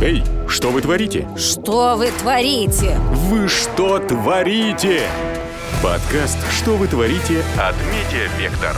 [0.00, 1.26] Эй, что вы творите?
[1.36, 2.96] Что вы творите?
[3.30, 5.02] Вы что творите?
[5.82, 8.76] Подкаст «Что вы творите» от Медиавектор.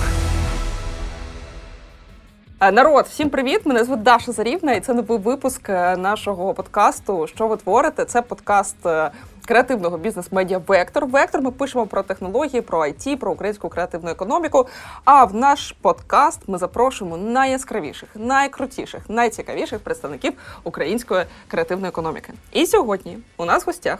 [2.60, 3.60] Е, Народ, всім привіт!
[3.64, 7.27] Мене звуть Даша Зарівна, і це новий випуск е, нашого подкасту.
[7.27, 8.04] Що ви творите?
[8.04, 9.11] Це подкаст е,
[9.46, 11.05] креативного бізнес-медіа Вектор.
[11.05, 14.68] Вектор ми пишемо про технології, про IT, про українську креативну економіку.
[15.05, 20.34] А в наш подкаст ми запрошуємо найяскравіших, найкрутіших, найцікавіших представників
[20.64, 22.34] української креативної економіки.
[22.51, 24.00] І сьогодні у нас в гостях.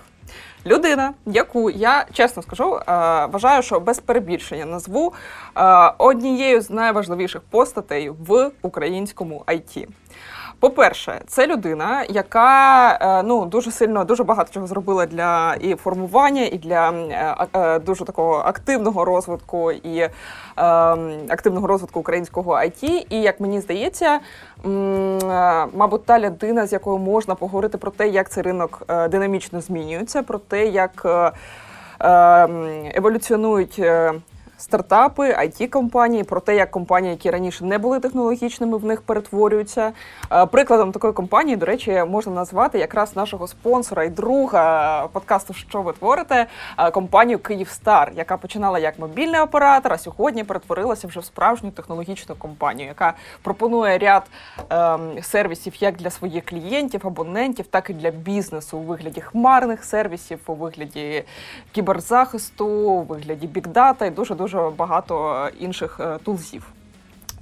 [0.66, 2.82] Людина, яку я чесно скажу, е,
[3.26, 5.14] вважаю, що без перебільшення назву
[5.58, 9.88] е, однією з найважливіших постатей в українському IT.
[10.64, 16.46] По-перше, це людина, яка е, ну дуже сильно дуже багато чого зробила для і формування,
[16.46, 20.10] і для е, е, дуже такого активного розвитку і
[21.30, 23.06] активного розвитку українського IT.
[23.10, 24.20] І як мені здається,
[25.74, 30.40] мабуть, та людина, з якою можна поговорити про те, як цей ринок динамічно змінюється, про
[30.40, 31.06] те, як
[32.96, 33.82] еволюціонують.
[34.64, 39.92] Стартапи, it компанії про те, як компанії, які раніше не були технологічними, в них перетворюються.
[40.32, 45.82] Е, Прикладом такої компанії, до речі, можна назвати якраз нашого спонсора і друга подкасту Що
[45.82, 46.46] ви творите
[46.78, 52.36] е, компанію Київстар, яка починала як мобільний оператор, а сьогодні перетворилася вже в справжню технологічну
[52.36, 54.24] компанію, яка пропонує ряд
[54.70, 60.40] ем, сервісів як для своїх клієнтів, абонентів, так і для бізнесу у вигляді хмарних сервісів,
[60.48, 61.24] у вигляді
[61.72, 66.68] кіберзахисту, у вигляді бікдата і дуже дуже багато е, інших е, тулзів.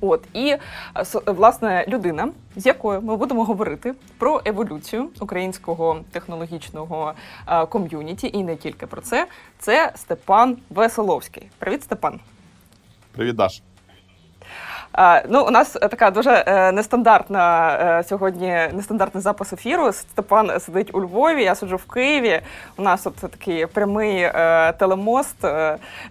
[0.02, 0.60] От і е,
[1.26, 7.14] власне людина, з якою ми будемо говорити про еволюцію українського технологічного
[7.70, 9.28] ком'юніті, і не тільки про це.
[9.60, 11.48] Це Степан Веселовський.
[11.58, 12.20] Привіт, Степан.
[13.12, 13.62] Привіт, Даш.
[15.30, 19.92] Ну, у нас така дуже е, нестандартна е, сьогодні нестандартний запис ефіру.
[19.92, 22.42] Степан сидить у Львові, я сиджу в Києві.
[22.78, 25.36] У нас от такий прямий е, телемост.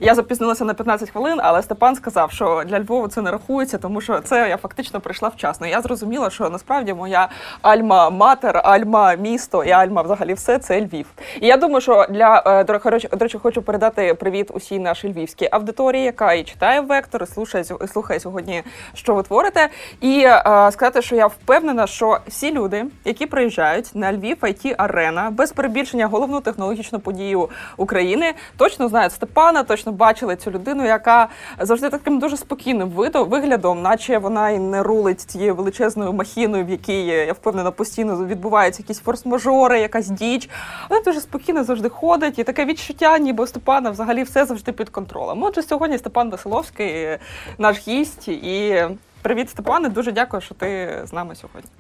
[0.01, 4.01] Я запізнилася на 15 хвилин, але Степан сказав, що для Львова це не рахується, тому
[4.01, 5.67] що це я фактично прийшла вчасно.
[5.67, 7.29] Я зрозуміла, що насправді моя
[7.63, 11.07] альма-матер, альма-місто і альма взагалі все це Львів.
[11.41, 16.33] І я думаю, що для до речі, хочу передати привіт усій нашій львівській аудиторії, яка
[16.33, 18.63] і читає вектор, і слухає, і слухає сьогодні,
[18.95, 19.69] що ви творите.
[20.01, 20.43] І е,
[20.73, 26.07] сказати, що я впевнена, що всі люди, які приїжджають на Львів IT Арена, без перебільшення
[26.07, 31.29] головну технологічну подію України, точно знають Степана, точно бачили цю людину, яка
[31.59, 36.71] завжди таким дуже спокійним видом, виглядом, наче вона і не рулить цією величезною махіною, в
[36.71, 40.49] якій я впевнена постійно відбуваються якісь форс-мажори, якась діч.
[40.91, 45.43] Вона дуже спокійно завжди ходить, і таке відчуття, ніби Степана взагалі все завжди під контролем.
[45.43, 47.19] Отже, сьогодні Степан Веселовський,
[47.59, 48.29] наш гість.
[48.29, 48.60] І
[49.23, 49.89] привіт, Степане.
[49.89, 51.71] Дуже дякую, що ти з нами сьогодні.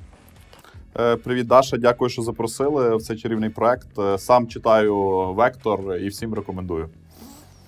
[0.99, 1.77] Е, Привіт, Даша.
[1.77, 3.99] Дякую, що запросили в цей чарівний проект.
[3.99, 4.97] Е, Сам читаю
[5.33, 6.89] Вектор і всім рекомендую.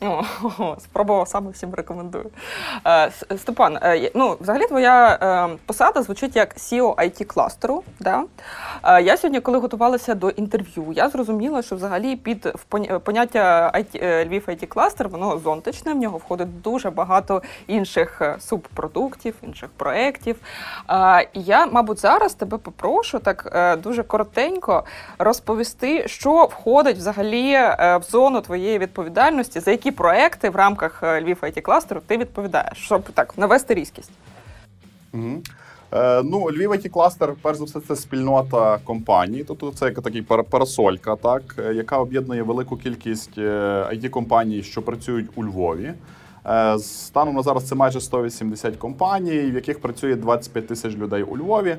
[0.02, 0.24] О,
[0.78, 2.30] спробував саме всім рекомендую.
[2.86, 7.82] Е, Степан, е, ну взагалі твоя е, посада звучить як CEO IT кластеру.
[8.00, 8.24] Да?
[9.00, 12.52] Я сьогодні, коли готувалася до інтерв'ю, я зрозуміла, що взагалі під
[13.04, 15.94] поняття IT, Львів IT кластер воно зонтичне.
[15.94, 20.36] В нього входить дуже багато інших субпродуктів, інших проєктів.
[21.34, 24.84] Я, мабуть, зараз тебе попрошу так дуже коротенько
[25.19, 31.38] розповісти, що входить взагалі в зону твоєї відповідальності, за які проекти в рамках е, Львів
[31.42, 34.10] IT кластеру ти відповідаєш, щоб так навести різкість.
[35.12, 35.42] Угу.
[35.92, 39.44] Е, ну, Львів IT кластер, перш за все, це спільнота компаній.
[39.48, 45.31] Тобто це як такий парасолька, так, е, яка об'єднує велику кількість it компаній, що працюють
[45.34, 45.94] у Львові.
[46.47, 51.36] Е, Станом на зараз це майже 180 компаній, в яких працює 25 тисяч людей у
[51.36, 51.76] Львові.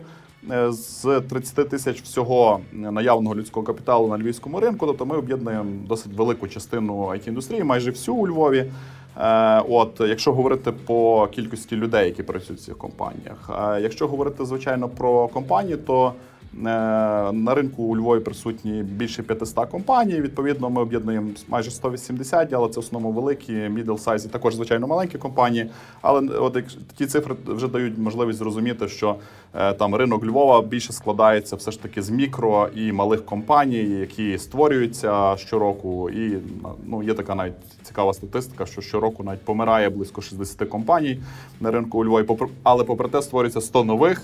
[0.51, 4.85] Е, З 30 тисяч всього наявного людського капіталу на львівському ринку.
[4.87, 8.71] Тобто ми об'єднуємо досить велику частину it індустрії, майже всю у Львові.
[9.17, 13.49] Е, От, якщо говорити по кількості людей, які працюють в цих компаніях.
[13.57, 16.13] А якщо говорити звичайно про компанії, то е,
[16.53, 20.21] на ринку у Львові присутні більше 500 компаній.
[20.21, 25.17] Відповідно, ми об'єднуємо майже 180, але це в основному великі, middle size також звичайно маленькі
[25.17, 25.69] компанії.
[26.01, 26.57] Але от
[26.95, 29.15] ті цифри вже дають можливість зрозуміти, що
[29.55, 34.37] е, там ринок Львова більше складається все ж таки з мікро і малих компаній, які
[34.37, 36.09] створюються щороку.
[36.09, 36.37] І
[36.85, 37.53] ну є така навіть
[37.83, 41.19] цікава статистика, що щороку навіть помирає близько 60 компаній
[41.61, 42.27] на ринку у Львові.
[42.63, 44.21] Але попри те створюється 100 нових.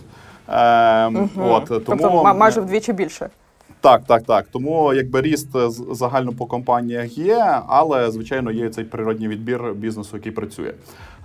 [0.52, 1.06] Е,
[1.38, 3.30] от, тому тобто майже вдвічі більше.
[3.82, 4.46] Так, так, так.
[4.52, 10.10] Тому якби ріст е, загально по компаніях є, але звичайно є цей природній відбір бізнесу,
[10.18, 10.74] який працює.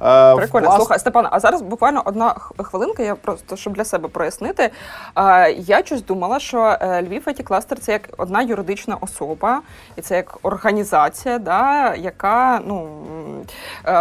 [0.03, 0.69] Е, Прикольно.
[0.69, 4.71] влас- Слухай, Степан, а зараз буквально одна хвилинка, я просто щоб для себе прояснити.
[5.17, 9.61] Е, Я щось думала, що Львів it кластер це як одна юридична особа,
[9.97, 12.89] і це як організація, да, яка ну,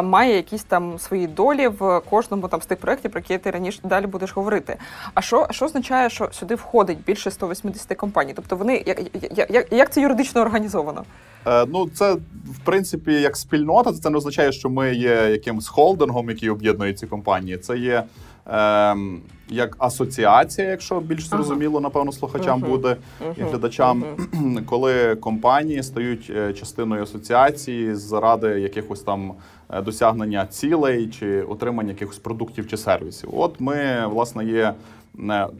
[0.04, 3.80] має якісь там свої долі в кожному там з тих проєктів, про які ти раніше
[3.84, 4.78] далі будеш говорити.
[5.14, 8.34] А що, що означає, що сюди входить більше 180 компаній?
[8.48, 9.02] Тобто вони як,
[9.38, 11.04] як, як, як це юридично організовано?
[11.48, 12.14] Е, Ну, це
[12.52, 13.94] в принципі як спільнота.
[13.94, 17.58] Це не означає, що ми є якимсь холдингом, який об'єднує ці компанії.
[17.58, 18.04] Це є
[18.46, 21.44] ем, як асоціація, якщо більш Ага.
[21.44, 22.70] зрозуміло, напевно, слухачам Мгм.
[22.70, 22.96] буде
[23.38, 23.50] і Мгм.
[23.50, 24.04] глядачам,
[24.66, 29.34] коли компанії стають е, частиною асоціації заради якихось там
[29.70, 33.30] е, досягнення цілей чи отримання якихось продуктів чи сервісів.
[33.34, 34.74] От ми власне є.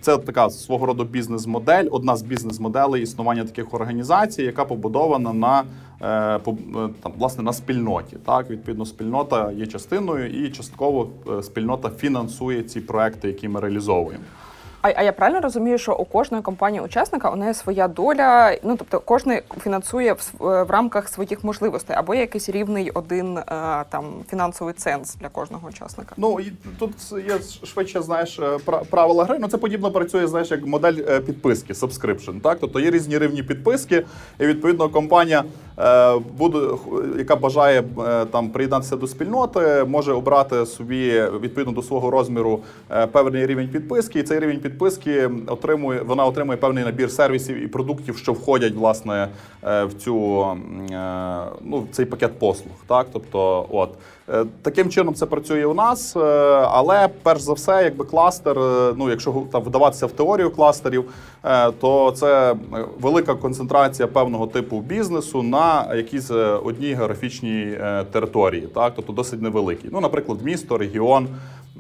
[0.02, 5.64] Це така свого роду бізнес-модель, одна з бізнес-моделей існування таких організацій, яка побудована на
[6.02, 6.40] е, е,
[7.04, 8.18] там власне на спільноті.
[8.26, 14.24] Так, відповідно, спільнота є частиною, і частково е, спільнота фінансує ці проекти, які ми реалізовуємо.
[14.84, 18.76] А, а я правильно розумію, що у кожної компанії учасника у неї своя доля, ну
[18.78, 23.44] тобто кожен фінансує в, св- в рамках своїх можливостей, або є якийсь рівний один е,
[23.90, 26.16] там фінансовий ценз для кожного учасника.
[26.18, 26.92] Ну і тут
[27.28, 29.38] є швидше, знаєш, е, пра- правила гри.
[29.42, 32.42] Ну це подібно працює, знаєш, як модель е, підписки, subscription.
[32.42, 34.06] Так, тобто є різні рівні підписки,
[34.40, 35.44] і відповідно компанія
[35.80, 36.58] е, буде,
[37.18, 42.60] яка бажає е, там приєднатися до спільноти, може обрати собі відповідно до свого розміру
[42.92, 44.73] е, певний рівень підписки, і цей рівень підписки
[45.48, 49.28] отримує, вона отримує певний набір сервісів і продуктів, що входять власне
[49.64, 50.42] е, в цю
[50.92, 52.74] е, ну в цей пакет послуг.
[52.88, 53.90] Так, тобто, от.
[54.30, 58.56] Е, Таким чином це працює у нас, але перш за все, якби кластер,
[58.98, 61.06] ну якщо там вдаватися в теорію кластерів,
[61.80, 62.56] то це
[63.02, 66.32] велика концентрація певного типу бізнесу на якійсь
[66.64, 67.78] одній географічній
[68.12, 69.90] території, так тобто досить невеликій.
[69.92, 71.28] Ну, наприклад, місто, регіон.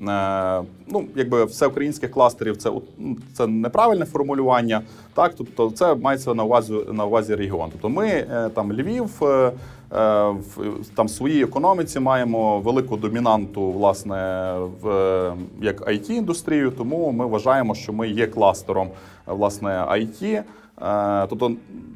[0.09, 4.81] Е, Ну, якби всеукраїнських кластерів це ну, це неправильне формулювання.
[5.13, 7.69] Так, тобто це мається на увазі на увазі регіон.
[7.71, 9.09] Тобто ми е, там Львів.
[9.23, 9.51] е,
[9.91, 14.87] В там своїй економіці маємо велику домінанту, власне, в
[15.61, 16.71] як it індустрію.
[16.71, 18.89] Тому ми вважаємо, що ми є кластером
[19.27, 20.43] власне IT.
[21.29, 21.51] Тобто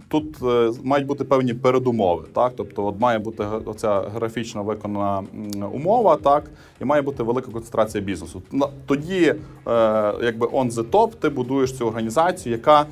[0.10, 5.24] тут е, мають бути певні передумови, так тобто, от має бути оця графічно виконана
[5.74, 6.44] умова, так
[6.82, 8.42] і має бути велика концентрація бізнесу.
[8.86, 9.36] Тоді, е,
[10.24, 12.86] якби on the top, ти будуєш цю організацію, яка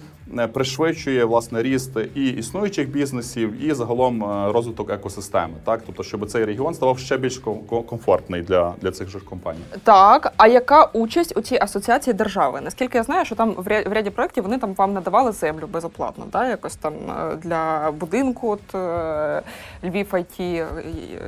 [0.53, 6.45] пришвидшує власне ріст і існуючих бізнесів, і загалом е, розвиток екосистеми, так тобто, щоб цей
[6.45, 9.59] регіон ставав ще більш ком- ком- комфортний для, для цих же компаній.
[9.83, 12.59] Так, а яка участь у цій асоціації держави?
[12.63, 15.67] Наскільки я знаю, що там в ря- в ряді проєктів вони там вам надавали землю
[15.67, 16.49] безоплатно, да?
[16.49, 19.41] якось там е, для будинку, от е,
[19.83, 20.65] Львів IT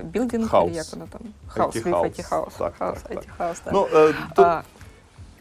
[0.04, 1.22] building, як воно там?
[1.48, 2.54] Хаус, IT хаус.
[2.58, 3.26] Так, Хаус, так, IT так.
[3.38, 3.74] хаус, так.
[3.74, 4.46] Ну е, тут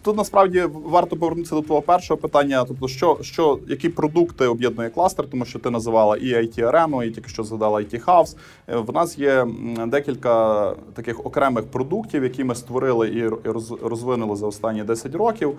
[0.07, 2.65] Тут насправді варто повернутися до твого першого питання.
[2.69, 7.11] Тобто, що, що які продукти об'єднує кластер, тому що ти називала і IT арену, і
[7.11, 8.37] тільки що згадала IT House.
[8.69, 9.47] Е, В нас є
[9.87, 15.59] декілька таких окремих продуктів, які ми створили і роз- розвинули за останні 10 років.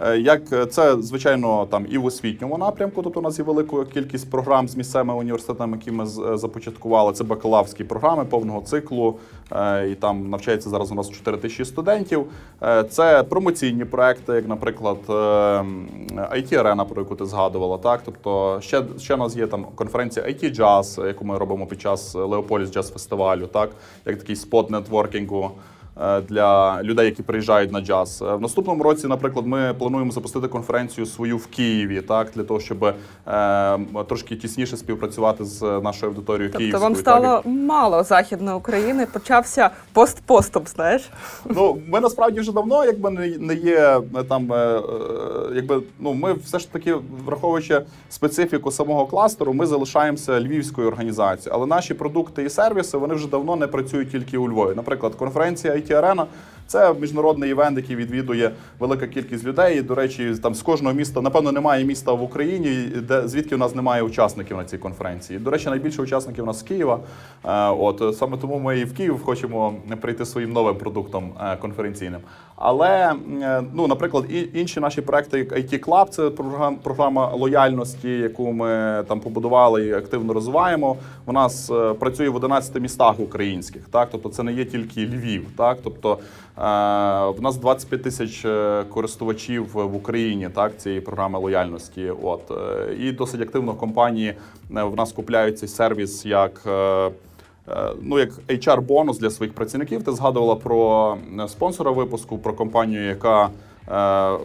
[0.00, 3.84] Е, Як е, це звичайно там і в освітньому напрямку, тобто у нас є велика
[3.84, 7.12] кількість програм з місцевими університетами, які ми е, започаткували.
[7.12, 9.18] Це бакалаврські програми повного циклу,
[9.90, 12.26] і там навчається зараз у нас 4 тисячі студентів.
[12.90, 14.98] Це промоційні проекти, як, наприклад,
[16.16, 17.78] IT Arena, про яку ти згадувала.
[17.78, 21.80] Так, тобто ще, ще у нас є там конференція IT Jazz, яку ми робимо під
[21.80, 23.70] час Леополіс Jazz фестивалю, так
[24.06, 25.50] як такий спот нетворкінгу
[26.28, 28.22] для людей, які приїжджають на джаз.
[28.22, 32.60] Е, В наступному році, наприклад, ми плануємо запустити конференцію свою в Києві, так для того,
[32.60, 32.94] щоб е,
[34.08, 36.82] трошки тісніше співпрацювати з нашою аудиторією тобто київською.
[36.82, 41.10] вам так, стало мало західної України, почався пост-постом, знаєш?
[41.44, 44.80] Ну, ми насправді вже давно, якби не, не є е, там, е, е,
[45.54, 46.94] якби ну ми все ж таки,
[47.26, 51.54] враховуючи специфіку самого кластеру, ми залишаємося львівською організацією.
[51.54, 54.74] Але наші продукти і сервіси вони вже давно не працюють тільки у Львові.
[54.76, 56.24] Наприклад, конференція IT Arena–
[56.66, 59.82] це міжнародний івент, який відвідує велика кількість людей.
[59.82, 63.74] До речі, там з кожного міста, напевно, немає міста в Україні, де звідки у нас
[63.74, 65.38] немає учасників на цій конференції.
[65.38, 67.00] До речі, найбільше учасників у нас з Києва.
[67.78, 72.20] От саме тому ми і в Київ хочемо прийти своїм новим продуктом конференційним.
[72.56, 76.30] Але е, ну, наприклад, інші наші проекти, як IT Club, це
[76.82, 80.96] програма лояльності, яку ми там побудували і активно розвиваємо.
[81.26, 83.82] У нас е, працює в 11 містах українських.
[83.90, 85.46] Так, тобто це не є тільки Львів.
[85.56, 86.18] Так, тобто
[86.56, 92.12] В нас 25 тисяч е, користувачів в Україні так, цієї програми лояльності.
[92.22, 96.68] От е, і досить активно компанії е, в нас купляють цей сервіс як.
[97.68, 100.02] Е, Ну, як HR-бонус для своїх працівників.
[100.02, 103.50] Ти згадувала про е, спонсора випуску, про компанію, яка
[103.88, 104.38] е,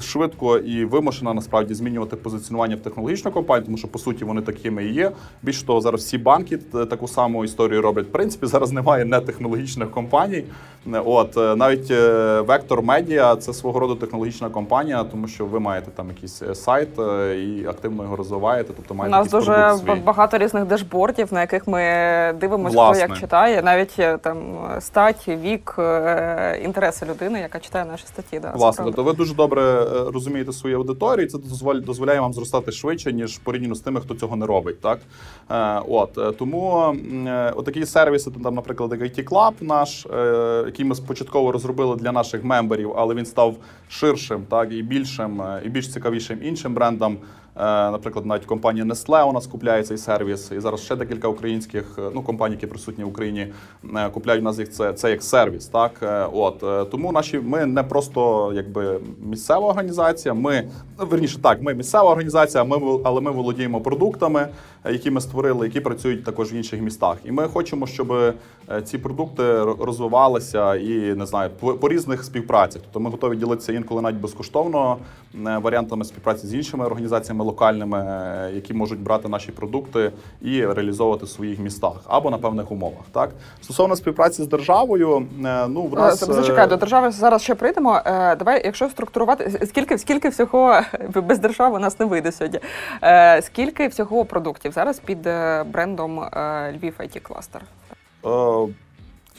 [0.00, 4.84] швидко і вимушена насправді змінювати позиціонування в технологічну компанію, тому що по суті вони такими
[4.84, 5.12] і є.
[5.42, 8.06] Більше того, зараз всі банки таку саму історію роблять.
[8.06, 10.44] В принципі, зараз немає нетехнологічних компаній.
[10.94, 11.94] Е, От е, навіть е,
[12.40, 16.98] Vector Media– це свого роду технологічна компанія, тому що ви маєте там якийсь е, сайт
[16.98, 18.72] е, і активно його розвиваєте.
[18.76, 19.94] Тобто У нас дуже свій.
[19.94, 21.80] багато різних дешбордів, на яких ми
[22.40, 23.04] дивимося, Власне.
[23.04, 24.38] хто як читає, навіть е, там
[24.80, 28.38] стать, вік, е, інтереси людини, яка читає наші статті.
[28.38, 28.96] Да, Власне, правда.
[28.96, 31.38] тобто ви дуже добре е, розумієте свою аудиторію, це
[31.74, 34.80] дозволяє, вам зростати швидше, ніж порівняно з тими, хто цього не робить.
[34.80, 34.98] Так?
[35.50, 36.94] Е, от, е, тому
[37.56, 40.06] отакі сервіси, там, наприклад, IT Club наш,
[40.66, 43.56] який ми спочатково розробили для наших мемберів, але він став
[43.88, 47.16] ширшим так, і більшим, і більш цікавішим іншим брендам.
[47.60, 51.98] Е, Наприклад, навіть компанія Nestle у нас купляє цей сервіс, і зараз ще декілька українських
[51.98, 53.46] е, ну, компаній, які присутні в Україні,
[53.96, 55.66] е, купляють у нас їх це, це як сервіс.
[55.66, 55.92] Так,
[56.32, 60.34] от тому наші ми не просто якби місцева організація.
[60.34, 64.48] Ми ну, верніше так, ми місцева організація, ми але ми володіємо продуктами,
[64.90, 67.16] які ми створили, які працюють також в інших містах.
[67.24, 68.34] І ми хочемо, щоб
[68.84, 72.82] ці продукти розвивалися і не знаю по, по різних співпрацях.
[72.82, 74.96] Тобто ми готові ділитися інколи навіть безкоштовно
[75.34, 81.28] варіантами співпраці з іншими організаціями локальними, е, які можуть брати наші продукти і реалізовувати в
[81.28, 83.04] своїх містах або на певних умовах.
[83.12, 83.30] Так
[83.62, 88.00] стосовно співпраці з державою, е, ну в нас Е, Зачекай, до держави зараз ще прийдемо.
[88.38, 90.80] Давай, якщо структурувати, скільки, скільки всього
[91.14, 92.60] без держави у нас не вийде сьогодні.
[93.40, 95.22] Скільки всього продуктів зараз під
[95.72, 96.20] брендом
[96.74, 97.60] Львів IT Cluster?
[98.26, 98.74] Е,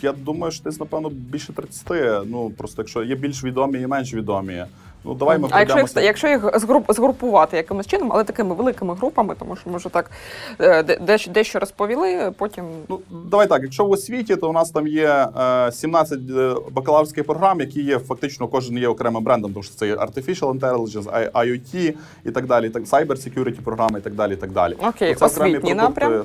[0.02, 2.24] я думаю, що десь, напевно, більше 30.
[2.26, 4.66] Ну просто якщо є більш відомі і менш відомі.
[5.04, 8.96] Ну давай ми а якщо їх, якщо їх згруп, згрупувати якимось чином, але такими великими
[8.96, 10.12] групами, тому що ми вже так
[10.60, 13.00] е, дещо, дещо розповіли, потім Ну,
[13.32, 17.60] давай так, якщо в освіті, то у нас там є е, 17 е, бакалаврських програм,
[17.60, 21.94] які є фактично кожен є окремим брендом, тому що це є Artificial Intelligence, IoT
[22.26, 24.34] і так далі, так, Cyber Security програми і так далі.
[24.34, 24.76] І так далі.
[24.88, 25.76] Окей, це освітній продукти.
[25.76, 26.24] напрям.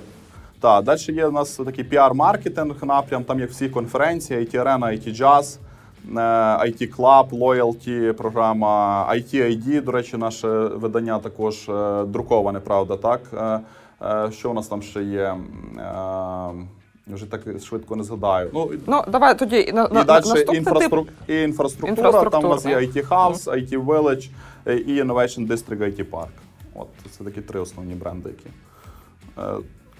[0.61, 5.21] Так, далі є у нас такий піар-маркетинг напрям, там є всі конференції, IT Arena, IT
[5.21, 5.66] Jazz, е,
[6.15, 13.21] IT Club, Loyalty програма, IT ID, до речі, наше видання також е, друковане, правда, так?
[13.35, 13.61] Е,
[14.07, 15.37] е, Що у нас там ще є?
[15.79, 16.51] Е,
[17.07, 18.51] Вже так швидко не згадаю.
[18.55, 21.09] Ну, ну давай тоді на, на, далі наступний тип.
[21.29, 22.77] і інфраструктура, Інфраструктура, там у нас є.
[22.77, 24.29] IT House, IT Village
[24.67, 26.29] е, і Innovation District IT Park.
[26.75, 28.51] От це такі три основні бренди, які.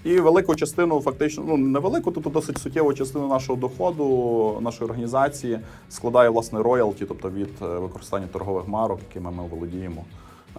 [0.03, 5.59] І велику частину, фактично, ну не велику, тобто досить суттєву частину нашого доходу, нашої організації
[5.89, 10.03] складає власне роялті, тобто від е, використання торгових марок, якими ми володіємо.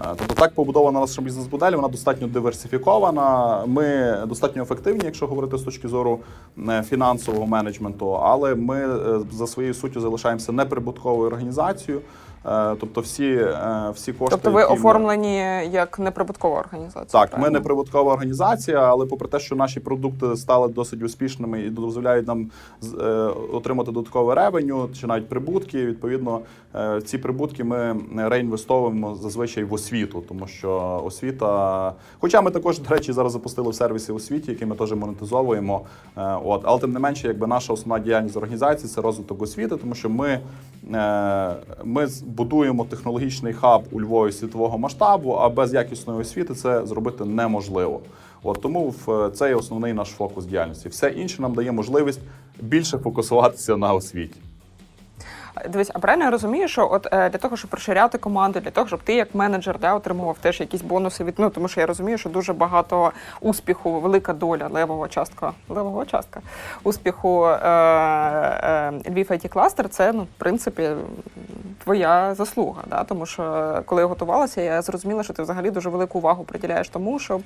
[0.00, 3.62] Е, Тобто так побудована наша бізнес-модель, вона достатньо диверсифікована.
[3.66, 6.18] Ми достатньо ефективні, якщо говорити з точки зору
[6.68, 8.88] е, фінансового менеджменту, але ми
[9.32, 12.02] за своєю суттю залишаємося неприбутковою організацією.
[12.48, 14.30] Е, Тобто всі, е, всі кошти.
[14.36, 15.36] Тобто ви які ми- оформлені
[15.72, 17.04] як неприбуткова організація.
[17.04, 17.58] так, ми правильно?
[17.58, 22.50] не прибуткова організація, але попри те, що наші продукти стали досить успішними і дозволяють нам
[23.00, 23.04] е,
[23.52, 25.86] отримати додаткове ревеню чи навіть прибутки.
[25.86, 26.40] Відповідно,
[27.04, 31.92] ці прибутки ми реінвестовуємо зазвичай в освіту, тому що освіта.
[32.20, 35.80] Хоча ми також, до речі, зараз запустили в сервісі освіті, які ми теж монетизовуємо.
[36.44, 40.10] От, але тим не менше, якби наша основна діяльність організації це розвиток освіти, тому що
[40.10, 40.40] ми,
[41.84, 42.06] ми
[42.38, 48.00] будуємо технологічний хаб у Львові світового масштабу, а без якісної освіти це зробити неможливо.
[48.42, 50.88] От тому в це є основний наш фокус діяльності.
[50.88, 52.20] Все інше нам дає можливість
[52.60, 54.40] більше фокусуватися на освіті.
[55.68, 58.86] Дивись, а правильно я розумію, що от е, для того, щоб розширяти команду, для того,
[58.86, 62.18] щоб ти як менеджер да, отримував теж якісь бонуси від ну, тому що я розумію,
[62.18, 66.40] що дуже багато успіху, велика доля левого частка, левого частка
[66.82, 68.92] успіху е, е,
[69.28, 70.90] IT Cluster– це ну, в принципі
[71.84, 72.82] твоя заслуга.
[72.86, 73.04] Да?
[73.04, 77.18] Тому що коли я готувалася, я зрозуміла, що ти взагалі дуже велику увагу приділяєш тому,
[77.18, 77.42] щоб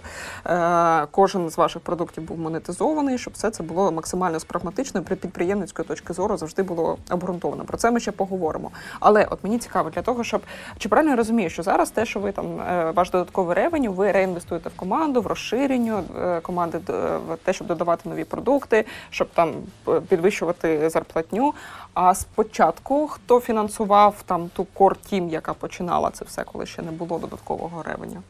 [0.47, 5.17] е, кожен з ваших продуктів був монетизований, щоб все це було максимально з прагматичної при
[5.17, 7.65] підприємницької точки зору завжди було обґрунтовано.
[7.65, 8.71] Про це ми ще поговоримо.
[9.01, 10.43] Але от мені цікаво для того, щоб
[10.79, 14.13] чи правильно я розумію, що зараз те, що ви там е, ваш додатковий ревеню, ви
[14.13, 16.81] реінвестуєте в команду, в розширенню е, команди,
[17.29, 19.53] в те, щоб додавати нові продукти, щоб там
[19.89, 21.55] е, підвищувати зарплатню.
[21.95, 26.91] А спочатку хто фінансував там ту кор тім, яка починала це все, коли ще не
[26.91, 28.23] було додаткового ревеню?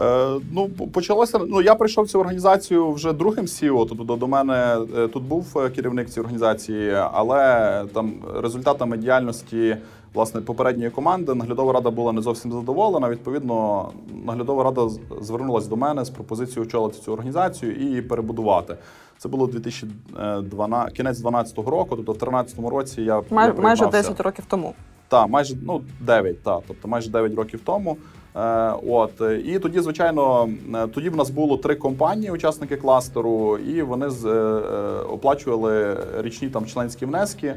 [0.00, 1.38] Е, ну, почалося.
[1.48, 5.22] Ну, я прийшов в цю організацію вже другим CEO, Тобто до, до мене е, тут
[5.22, 9.76] був е, керівник цієї організації, але там результатами діяльності
[10.14, 13.08] власне попередньої команди наглядова рада була не зовсім задоволена.
[13.08, 13.88] Відповідно,
[14.26, 14.88] наглядова рада
[15.20, 18.76] звернулася до мене з пропозицією очолити цю організацію і її перебудувати.
[19.18, 24.10] Це було 2012, кінець 2012 року, тобто в 2013 році я, Май, я майже приймався.
[24.10, 24.74] 10 років тому.
[25.08, 27.96] Так, майже ну 9, так, тобто майже 9 років тому.
[28.36, 29.12] Е, от
[29.44, 34.24] і тоді, звичайно, е, тоді в нас було три компанії, учасники кластеру, і вони з,
[34.24, 34.60] е,
[35.00, 37.54] оплачували річні там членські внески,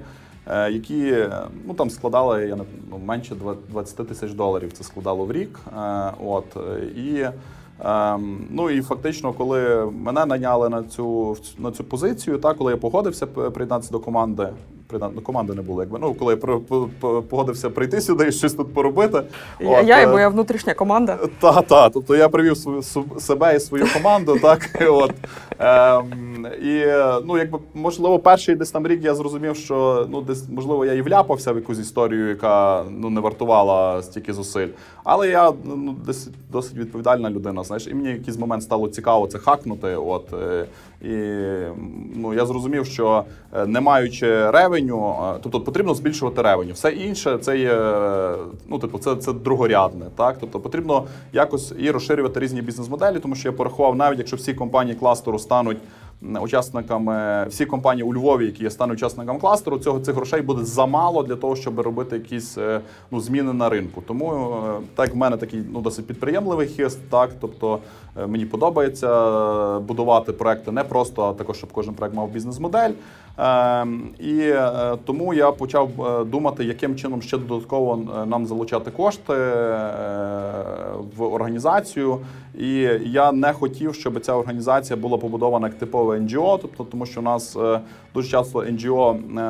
[0.69, 1.27] які
[1.67, 4.71] ну там складали я не ну, менше два- 20 тисяч доларів.
[4.73, 5.59] Це складало в рік.
[6.25, 6.45] От
[6.95, 7.25] і.
[7.85, 12.77] Ем, ну і фактично, коли мене наняли на цю на цю позицію, так коли я
[12.77, 14.49] погодився приєднатися до команди,
[14.91, 18.27] приєдна- до команди не було, якби ну коли я про- по- по- погодився прийти сюди
[18.27, 19.21] і щось тут поробити.
[19.59, 21.17] Я, от, я і е, моя внутрішня команда.
[21.39, 22.83] та, та, тобто я привів свою
[23.19, 25.11] себе і свою команду, так от
[26.61, 30.85] і е, ну, якби можливо, перший десь там рік я зрозумів, що ну десь можливо
[30.85, 34.67] я і вляпався в якусь історію, яка ну не вартувала стільки зусиль.
[35.03, 37.63] Але я ну десь досить відповідальна людина.
[37.63, 39.95] Знаєш, і мені в якийсь момент стало цікаво це хакнути.
[39.95, 40.65] От е,
[41.01, 41.15] і
[42.15, 46.73] ну я зрозумів, що е, не маючи ревеню, тобто потрібно збільшувати ревеню.
[46.73, 47.75] Все інше це є
[48.67, 50.05] ну, типу, це, це другорядне.
[50.15, 54.53] Так, тобто потрібно якось і розширювати різні бізнес-моделі, тому що я порахував, навіть якщо всі
[54.53, 55.77] компанії кластеру стануть.
[56.41, 61.35] Учасниками всі компанії у Львові, які стануть учасниками кластеру, цього цих грошей буде замало для
[61.35, 62.81] того, щоб робити якісь е,
[63.11, 64.03] ну зміни на ринку.
[64.07, 67.79] Тому е, так в мене такий ну досить підприємливий хист, так тобто
[68.27, 72.91] мені подобається е, будувати проекти не просто, а також щоб кожен проект мав бізнес-модель.
[73.37, 78.91] Ем, І е, тому я почав е, думати, яким чином ще додатково е, нам залучати
[78.91, 79.93] кошти е,
[81.17, 82.17] в організацію.
[82.59, 82.71] І
[83.05, 87.23] я не хотів, щоб ця організація була побудована як типове НГО, тобто тому, що у
[87.23, 87.79] нас е,
[88.13, 89.41] дуже часто НГО е,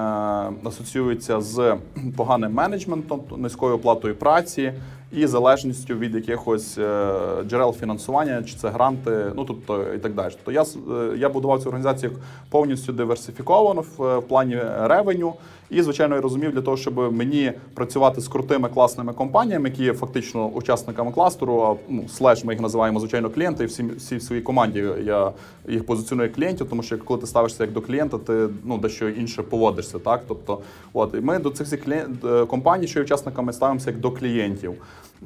[0.68, 1.76] асоціюється з
[2.18, 4.74] поганим менеджментом, низькою оплатою праці
[5.12, 7.14] і залежністю від якихось е,
[7.48, 10.34] джерел фінансування, чи це гранти, ну тобто і так далі.
[10.36, 12.12] Тобто я е, я будував цю організацію
[12.50, 15.34] повністю диверсифіковано в, е, в плані ревеню.
[15.70, 19.94] І, звичайно, я розумів для того, щоб мені працювати з крутими класними компаніями, які є
[19.94, 23.64] фактично учасниками кластеру, а ну слеш ми їх називаємо звичайно клієнти.
[23.64, 25.32] І всі, всі в своїй команді я
[25.68, 29.10] їх позиціоную як клієнтів, тому що коли ти ставишся як до клієнта, ти ну дещо
[29.10, 30.00] інше поводишся.
[30.00, 30.60] Так, тобто,
[30.94, 34.12] от і ми до цих всіх клієн- е, компаній, що є учасниками, ставимося як до
[34.12, 34.74] клієнтів.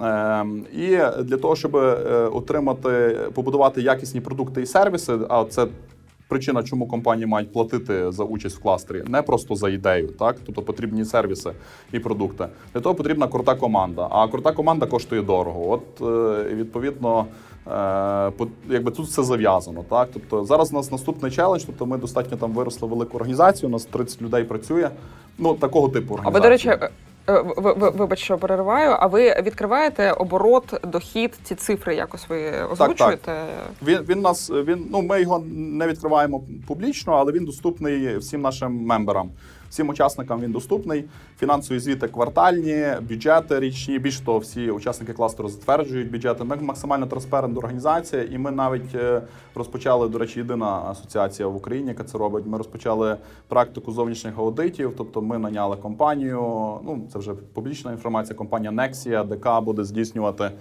[0.01, 0.87] Ем, і
[1.23, 1.93] для того, щоб е,
[2.33, 5.67] отримати, побудувати якісні продукти і сервіси, а це
[6.27, 10.61] причина, чому компанії мають платити за участь в кластері, не просто за ідею, так тобто
[10.61, 11.51] потрібні сервіси
[11.91, 12.47] і продукти.
[12.73, 14.07] Для того потрібна крута команда.
[14.11, 15.71] А крута команда коштує дорого.
[15.71, 17.25] От е, відповідно.
[17.67, 18.31] е,
[18.69, 21.63] Якби тут все зав'язано, так тобто зараз у нас наступний challenge.
[21.65, 23.69] Тобто ми достатньо там виросли велику організацію.
[23.69, 24.89] У нас 30 людей працює.
[25.37, 26.33] Ну такого типу А організації.
[26.33, 26.89] ви, до речі,
[27.27, 33.45] вибач, що перериваю, а ви відкриваєте оборот, дохід, ці цифри якось ви озвучуєте?
[33.83, 38.85] Він він нас він ну ми його не відкриваємо публічно, але він доступний всім нашим
[38.85, 39.29] member 'ам.
[39.75, 41.05] Всім учасникам він доступний.
[41.39, 43.99] Фінансові звіти квартальні, бюджети річні.
[43.99, 46.43] Більш того, всі учасники кластеру затверджують бюджети.
[46.43, 49.21] Ми максимально транспарентна організація, і ми навіть е,
[49.55, 52.45] розпочали, до речі, єдина асоціація в Україні, яка це робить.
[52.47, 54.93] Ми розпочали практику зовнішніх аудитів.
[54.97, 56.39] Тобто, ми наняли компанію.
[56.83, 58.37] Ну це вже публічна інформація.
[58.37, 60.51] Компанія Nexia, ДК буде здійснювати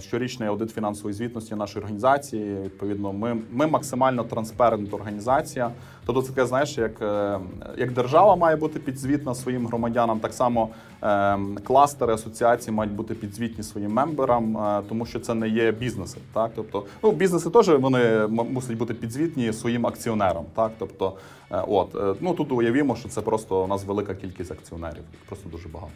[0.00, 2.56] щорічний аудит фінансової звітності нашої організації.
[2.64, 5.70] Відповідно, ми, ми максимально транспарентна організація.
[6.06, 7.40] Тобто, це таке, знаєш, як, е,
[7.76, 10.68] як держава має бути підзвітна своїм громадянам, так само
[11.02, 15.72] е, кластери асоціації мають бути підзвітні своїм member 'ам, е, тому що це не є
[15.72, 16.18] бізнеси.
[16.32, 20.44] Так, тобто, ну бізнеси теж вони мусять бути підзвітні своїм акціонерам.
[20.54, 21.16] Так, тобто,
[21.50, 25.48] е, от е, ну тут уявімо, що це просто у нас велика кількість акціонерів, просто
[25.48, 25.92] дуже багато.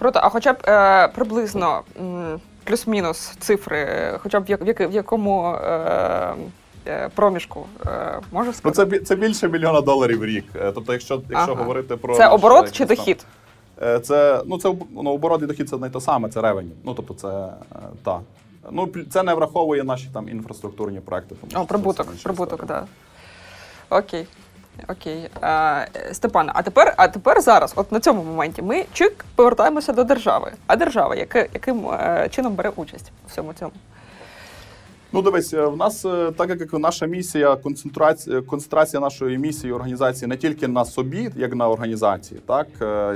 [0.00, 3.86] Круто, а хоча б е, приблизно м, плюс-мінус цифри,
[4.22, 6.34] хоча б в, як, в, якому е,
[6.86, 8.76] е, проміжку е, можеш Ну сказати?
[8.76, 10.44] це бі- це більше мільйона доларів в рік.
[10.56, 11.54] Е, Тобто, якщо якщо Ага.
[11.62, 13.26] говорити про Це наш, оборот чи якийсь там- дохід?
[13.82, 16.70] Е, Це ну це об- ну, оборот і дохід це не те саме, це ревені.
[16.84, 18.20] Ну тобто, це е, та.
[18.70, 21.34] Ну плю- це не враховує наші там інфраструктурні проекти.
[21.40, 22.80] Тому що О, це прибуток, інша прибуток, історія.
[22.80, 22.88] так.
[23.90, 23.96] Да.
[23.98, 24.26] Окей.
[24.88, 25.28] Окей.
[25.40, 29.92] А, е, Степан, а тепер, а тепер зараз, от на цьому моменті, ми чик повертаємося
[29.92, 30.52] до держави.
[30.66, 33.72] А держава яке, яким е, чином бере участь у всьому цьому?
[35.12, 36.02] Ну, дивись, е, в нас
[36.36, 41.68] так як наша місія, концентрація, концентрація нашої місії організації не тільки на собі, як на
[41.68, 42.66] організації, так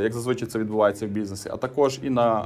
[0.02, 2.44] як зазвичай це відбувається в бізнесі, а також і на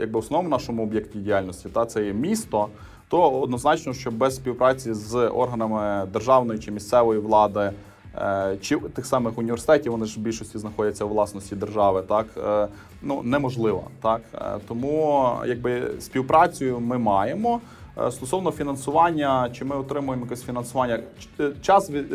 [0.00, 2.68] якби основному нашому об'єкті діяльності, та це є місто.
[3.08, 7.72] То однозначно, що без співпраці з органами державної чи місцевої влади.
[8.16, 12.68] Е, Чи тих самих університетів вони ж в більшості знаходяться у власності держави, так е,
[13.02, 17.60] ну неможливо, так Е, тому якби співпрацю ми маємо.
[18.10, 21.00] Стосовно фінансування, чи ми отримуємо якесь фінансування?
[21.62, 22.12] Час від,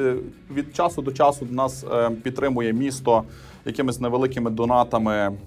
[0.52, 3.24] від часу до часу нас е, підтримує місто
[3.66, 5.38] якимись невеликими донатами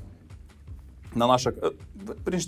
[1.14, 1.54] на наших.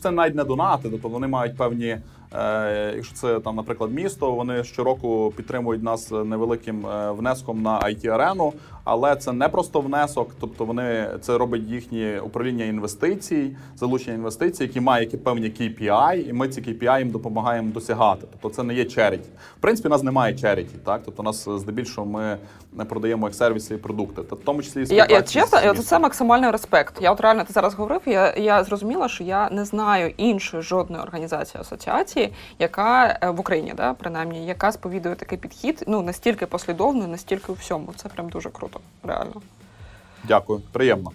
[0.03, 1.99] це навіть не донати, тобто вони мають певні.
[2.35, 8.09] Е, якщо це там, наприклад, місто, вони щороку підтримують нас невеликим е, внеском на it
[8.09, 8.53] арену
[8.85, 14.81] але це не просто внесок, тобто вони це робить їхнє управління інвестицій, залучення інвестицій, які
[14.81, 18.27] має які певні KPI, і ми ці KPI їм допомагаємо досягати.
[18.33, 19.27] Тобто це не є charity.
[19.59, 22.37] В принципі, у нас немає charity, так тобто у нас е, здебільшого ми
[22.73, 25.75] не продаємо як сервіси і продукти, та в тому числі і Я, я чесно, я-
[25.75, 27.03] це максимальний респект.
[27.03, 28.01] Я от реально ти зараз говорив.
[28.07, 33.73] Я, я зрозуміла, що я не знаю іншої жодної організації асоціації, яка е, в Україні,
[33.77, 37.93] да, принаймні, яка сповідує такий підхід, ну настільки послідовно, настільки у всьому.
[37.97, 38.70] Це прям дуже круто,
[39.03, 39.43] реально.
[40.29, 41.11] Дякую, приємно.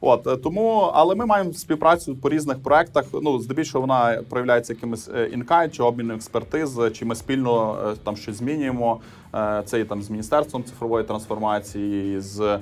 [0.00, 3.04] От е, тому, але ми маємо співпрацю по різних проектах.
[3.22, 8.36] Ну, здебільшого вона проявляється якимось інкай чи обмін експертиз, чи ми спільно е, там щось
[8.36, 9.00] змінюємо.
[9.34, 12.60] Е, Це і там з міністерством цифрової трансформації, з е,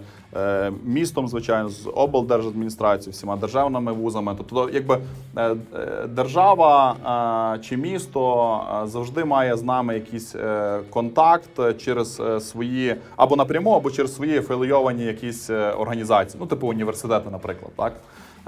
[0.84, 4.34] містом, звичайно, з облдержадміністрацією, всіма державними вузами.
[4.36, 4.98] Тобто, якби
[5.36, 6.96] е, е, держава
[7.56, 12.96] е, чи місто е, завжди має з нами якийсь е, контакт е, через е, свої
[13.16, 17.92] або напряму, або через свої афілійовані якісь е, організації, ну типу університети, наприклад, так.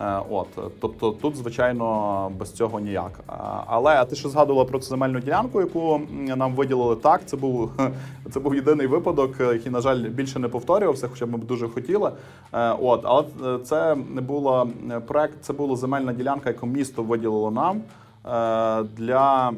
[0.01, 0.47] Е, От,
[0.81, 3.21] тобто тут, звичайно, без цього ніяк.
[3.67, 6.01] Але а ти що згадувала про цю земельну ділянку, яку
[6.37, 7.21] нам виділили так.
[7.27, 7.71] Це був
[8.31, 11.69] це був єдиний випадок, е, який, на жаль, більше не повторювався, хоча ми б дуже
[11.69, 12.13] хотіли.
[12.53, 13.25] Е, От, але
[13.57, 17.83] е, це не було е, проект, це була земельна ділянка, яку місто виділило нам.
[18.29, 19.53] Е, Для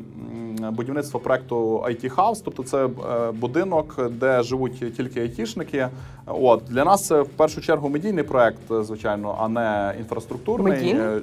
[0.72, 2.88] будівництва проекту IT House, тобто це е,
[3.32, 5.88] будинок, де живуть тільки айтішники.
[6.26, 10.72] От для нас це в першу чергу медійний проект, звичайно, а не інфраструктурний.
[10.72, 11.02] Медійний?
[11.02, 11.20] Е,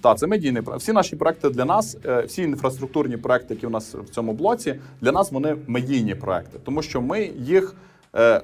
[0.00, 0.82] Так, це медійний проект.
[0.82, 1.96] Всі наші проекти для нас,
[2.26, 6.82] всі інфраструктурні проекти, які у нас в цьому блоці, для нас вони медійні проекти, тому
[6.82, 7.74] що ми їх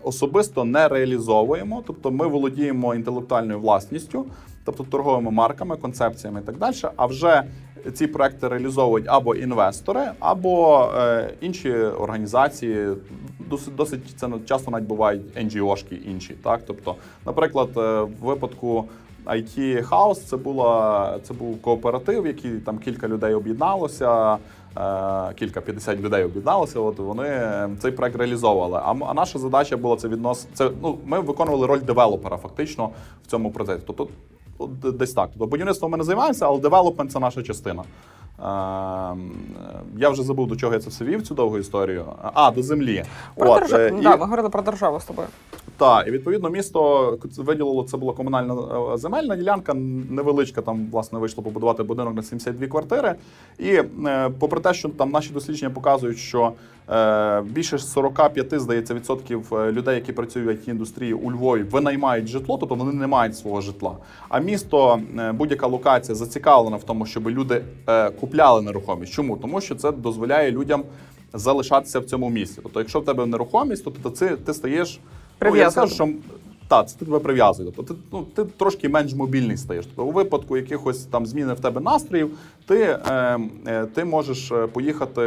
[0.02, 4.26] особисто не реалізовуємо, тобто ми володіємо інтелектуальною власністю,
[4.64, 6.74] тобто торговими марками, концепціями і так далі.
[6.96, 7.42] А вже
[7.94, 12.88] ці проекти реалізовують або інвестори, або е, інші організації.
[13.50, 16.34] Досить, досить це часто навіть бувають NGO-шки інші.
[16.42, 16.94] Так, тобто,
[17.26, 18.84] наприклад, е, в випадку.
[19.26, 24.34] IT House це була це був кооператив, який там кілька людей об'єдналося.
[24.78, 26.80] е, Кілька 50 людей об'єдналося.
[26.80, 28.80] От вони е, цей проект реалізовували.
[28.84, 30.46] А, наша задача була це віднос.
[30.54, 32.90] Це ну ми виконували роль девелопера фактично
[33.22, 33.82] в цьому процесі.
[33.86, 34.08] Тобто
[34.68, 35.28] десь так.
[35.32, 37.82] Тобто будівництвом ми не займаємося, але девелопмент це наша частина.
[38.38, 39.32] Ем,
[39.98, 42.04] Я вже забув, до чого я це все вів, цю довгу історію.
[42.34, 43.04] А, до землі.
[43.36, 43.82] Про От, державу.
[43.82, 45.28] е, Да, ми говорили про державу з тобою.
[45.76, 48.54] так, і відповідно місто виділило це була комунальна
[48.94, 49.74] е, земельна ділянка,
[50.10, 50.62] невеличка.
[50.62, 53.14] Там власне вийшло побудувати будинок на 72 квартири.
[53.58, 53.68] І
[54.06, 56.52] е, попри те, що там наші дослідження показують, що
[57.44, 62.58] більше 45, здається, відсотків е, людей, які працюють в it індустрії у Львові, винаймають житло,
[62.58, 63.96] тобто вони не мають свого житла.
[64.28, 69.12] А місто, е, будь-яка локація зацікавлена в тому, щоб люди е, купляли нерухомість.
[69.12, 69.36] Чому?
[69.36, 70.84] Тому що це дозволяє людям
[71.32, 72.60] залишатися в цьому місці.
[72.62, 75.00] Тобто, якщо в тебе нерухомість, то ти, ти стаєш
[75.50, 76.08] Ну, я скажу, що
[76.72, 77.72] так, це тебе прив'язує.
[77.76, 79.86] Тобто ти, ну, ти трошки менш мобільний стаєш.
[79.86, 82.30] Тобто, у випадку якихось там зміни в тебе настроїв,
[82.66, 85.20] ти, е, е, ти можеш е, поїхати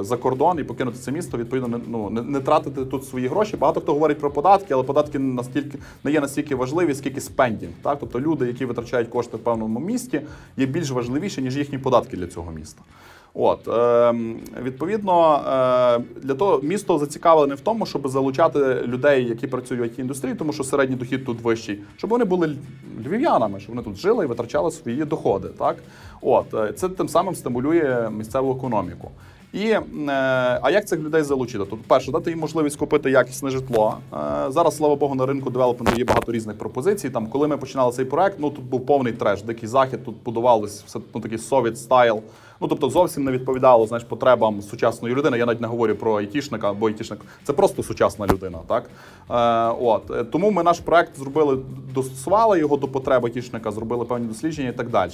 [0.00, 3.56] за кордон і покинути це місто, відповідно, не, ну, не, не тратити тут свої гроші.
[3.56, 7.72] Багато хто говорить про податки, але податки настільки не є настільки важливі, скільки spending.
[7.82, 7.96] Так?
[8.00, 10.20] Тобто люди, які витрачають кошти в певному місті,
[10.56, 12.82] є більш важливіші, ніж їхні податки для цього міста.
[13.40, 14.14] От е,
[14.62, 20.00] відповідно, е, для того місто зацікавлене в тому, щоб залучати людей, які працюють в it
[20.00, 22.56] індустрії, тому що середній дохід тут вищий, щоб вони були
[23.06, 25.48] львів'янами, щоб вони тут жили і витрачали свої доходи.
[25.58, 25.76] Так,
[26.20, 29.10] от е, це тим самим стимулює місцеву економіку.
[29.52, 29.82] І е,
[30.62, 31.58] а як цих людей залучити?
[31.58, 33.96] Тобто, перше, дати їм можливість купити якісне житло.
[34.12, 34.16] Е,
[34.48, 37.10] зараз, слава Богу, на ринку девелопменту є багато різних пропозицій.
[37.10, 40.82] Там, коли ми починали цей проект, ну тут був повний треш, дикий захід, тут будувалось
[40.82, 42.22] все ну, такий совіт стайл.
[42.60, 45.38] Ну тобто зовсім не відповідало знаєш, потребам сучасної людини.
[45.38, 48.58] Я навіть не говорю про айтішника, бо айтішник це просто сучасна людина.
[48.68, 48.90] Так
[49.30, 51.58] е, от Е, тому ми наш проект зробили,
[51.94, 55.10] достосували його до потреб айтішника, зробили певні дослідження і так далі.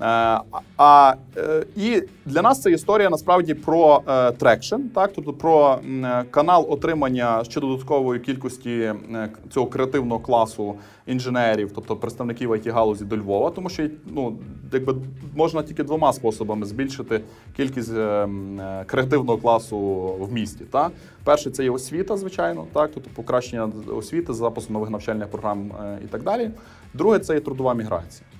[0.00, 0.40] Е,
[0.76, 4.02] а, е, і для нас це історія насправді про
[4.38, 8.92] traction, так тобто про е, канал отримання ще додаткової кількості
[9.50, 10.74] цього креативного класу
[11.06, 14.38] інженерів, тобто представників IT галузі до Львова, тому що ну
[14.72, 14.94] якби
[15.36, 17.20] можна тільки двома способами збільшити
[17.56, 17.92] кількість
[18.86, 19.78] креативного класу
[20.20, 20.64] в місті.
[20.64, 20.92] Так?
[21.24, 25.70] Перший це є освіта, звичайно, так тобто покращення освіти, запуск нових навчальних програм
[26.04, 26.50] і так далі.
[26.94, 28.35] Друге це є трудова міграція.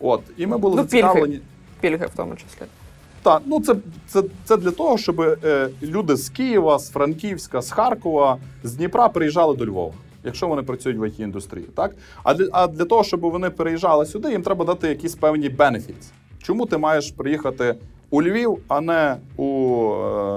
[0.00, 1.02] От і ми були Ну, пільги.
[1.02, 1.40] зацікавлені.
[1.80, 2.66] Пільги в тому числі.
[3.22, 3.74] Так, ну це,
[4.08, 9.08] це, це для того, щоб е, люди з Києва, з Франківська, з Харкова, з Дніпра
[9.08, 9.92] приїжджали до Львова,
[10.24, 11.66] якщо вони працюють в it індустрії.
[11.74, 11.94] Так?
[12.22, 16.10] А для, а для того, щоб вони переїжджали сюди, їм треба дати якісь певні benefits.
[16.42, 17.74] Чому ти маєш приїхати
[18.10, 19.44] у Львів, а не у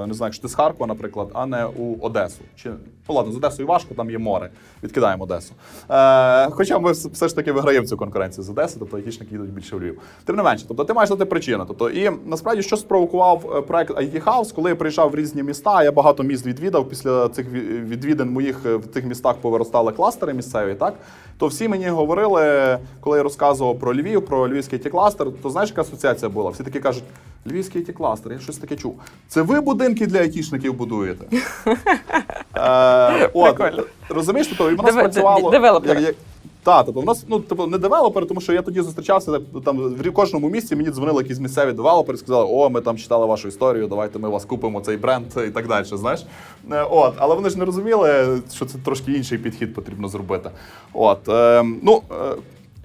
[0.04, 2.42] е, не знаю, якщо ти з Харкова, наприклад, а не у Одесу?
[2.56, 2.72] Чи
[3.10, 4.50] ну ладно, з Одесою важко, там є море.
[4.84, 5.54] Відкидаємо Одесу.
[5.90, 9.76] Е, хоча ми все ж таки виграємо цю конкуренцію з Одеси, тобто айтішники їдуть більше
[9.76, 10.02] в Львів.
[10.26, 11.66] Тим не менше, тобто ти маєш дати причину.
[11.68, 15.84] Тобто, і насправді що спровокував е, проект IT House, коли я приїжджав в різні міста,
[15.84, 16.90] я багато міст відвідав.
[16.90, 20.94] Після цих відвідин моїх е, в цих містах повиростали кластери місцеві, так
[21.40, 25.70] то всі мені говорили, коли я розказував про Львів, про львівський IT кластер, то знаєш,
[25.70, 26.50] яка асоціація була?
[26.50, 27.04] Всі такі кажуть.
[27.48, 29.00] Львівський IT кластер, я щось таке чув.
[29.28, 31.26] Це ви будинки для айтішників будуєте?
[33.00, 33.84] Е, от, Прикольно.
[34.10, 35.50] розумієш, тобто, і воно Деве- спрацювало.
[35.52, 35.96] Девелопер.
[35.98, 36.16] як- як-
[36.64, 40.12] Так, тобто, у нас ну типу не девелопери, тому що я тоді зустрічався там в
[40.12, 40.76] кожному місці.
[40.76, 44.46] Мені дзвонили якісь місцеві девелопери, сказали, о, ми там читали вашу історію, давайте ми вас
[44.46, 45.86] купимо цей бренд і так далі.
[45.86, 46.26] Знаєш,
[46.72, 50.50] Е, от, але вони ж не розуміли, що це трошки інший підхід потрібно зробити.
[50.94, 52.02] От е, ну.
[52.12, 52.36] Е,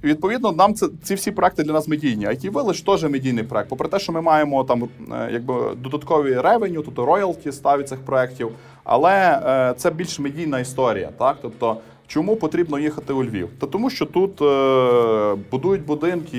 [0.05, 2.27] Відповідно, нам це ці всі проекти для нас медійні.
[2.27, 3.69] IT Village теж медійний проект.
[3.69, 8.51] Попри те, що ми маємо там е, якби додаткові ревеню, тобто роялті ставить цих проєктів,
[8.85, 11.11] але е, це більш медійна історія.
[11.19, 13.49] Так, тобто, чому потрібно їхати у Львів?
[13.59, 16.39] Та тому, що тут е, будують будинки,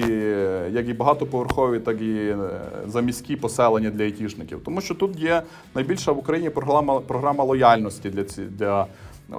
[0.71, 2.37] як і багатоповерхові, так і е,
[2.87, 4.61] заміські поселення для айтішників.
[4.65, 5.41] Тому що тут є
[5.75, 8.87] найбільша в Україні програма програма лояльності для ці для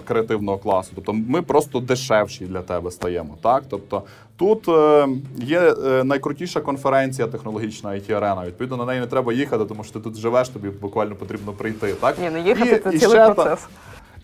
[0.04, 0.92] креативного класу.
[0.94, 3.36] Тобто ми просто дешевші для тебе стаємо.
[3.42, 3.64] Так?
[3.70, 4.02] Тобто
[4.36, 8.46] тут е, є е, найкрутіша конференція технологічна IT арена.
[8.46, 11.92] Відповідно, на неї не треба їхати, тому що ти тут живеш, тобі буквально потрібно прийти.
[11.94, 12.18] Так?
[12.18, 13.66] Ні, ну їхати це І- і цілий ще та- процес.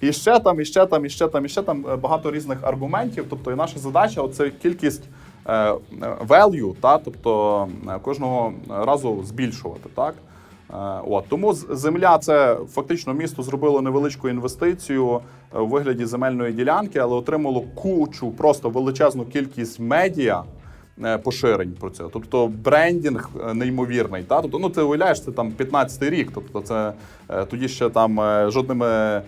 [0.01, 2.59] і ще там, і ще там, і ще там, і ще там е, багато різних
[2.63, 3.25] аргументів.
[3.31, 5.03] Тобто, і наша задача це кількість
[6.29, 7.69] value, та, тобто
[8.03, 9.89] кожного разу збільшувати.
[9.95, 10.15] Так?
[10.73, 15.21] Е, От тому земля це фактично місто зробило невеличку інвестицію
[15.55, 20.43] е, у вигляді земельної ділянки, але отримало кучу, просто величезну кількість медіа.
[21.05, 24.23] е, Поширень про це, тобто брендінг неймовірний.
[24.23, 24.41] Та?
[24.43, 26.31] Тобто, ну ти уявляєш, це там 15-й рік.
[26.35, 26.93] Тобто, це
[27.51, 29.23] тоді ще там жодними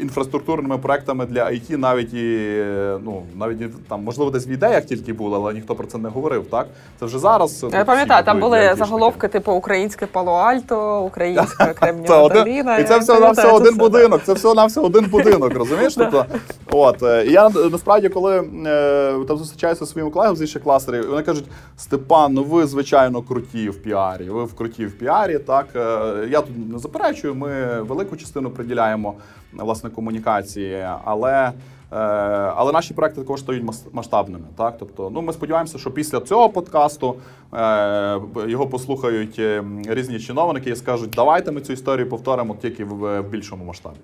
[0.00, 5.12] інфраструктурними проектами для IT навіть і е, ну навіть там можливо десь в ідеях тільки
[5.12, 6.46] було, але ніхто про це не говорив.
[6.50, 6.66] Так
[7.00, 7.64] це вже зараз.
[7.64, 11.74] е, Я пам'ятаю, там були заголовки, типу українське Пало-Альто, українська
[12.34, 12.78] доліна.
[12.78, 14.20] і це все на все один будинок.
[14.24, 15.94] Це все на все один будинок, розумієш?
[15.98, 16.26] Тобто,
[16.70, 21.10] от е, і я насправді, коли е, там зустрічаюся зі своїми колегами з інших кластерів,
[21.10, 21.44] вони кажуть:
[21.76, 24.24] Степан, ну ви звичайно круті в піарі.
[24.28, 25.38] Ви в круті в піарі.
[25.38, 25.80] Так е,
[26.30, 27.34] я тут не заперечую.
[27.34, 29.14] Ми велику частину приділяємо
[29.52, 31.52] власне комунікації, але.
[31.92, 31.96] е,
[32.56, 34.44] Але наші проекти також стають масштабними.
[34.56, 37.14] Так, тобто, ну ми сподіваємося, що після цього подкасту
[37.54, 43.22] е, його послухають е, різні чиновники і скажуть, давайте ми цю історію повторимо тільки в
[43.22, 43.96] більшому масштабі.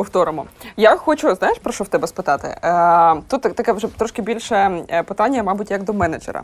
[0.00, 0.46] Повторимо.
[0.76, 2.48] Я хочу, знаєш, про що в тебе спитати?
[2.62, 6.42] Е, тут таке вже трошки більше е, питання, мабуть, як до менеджера.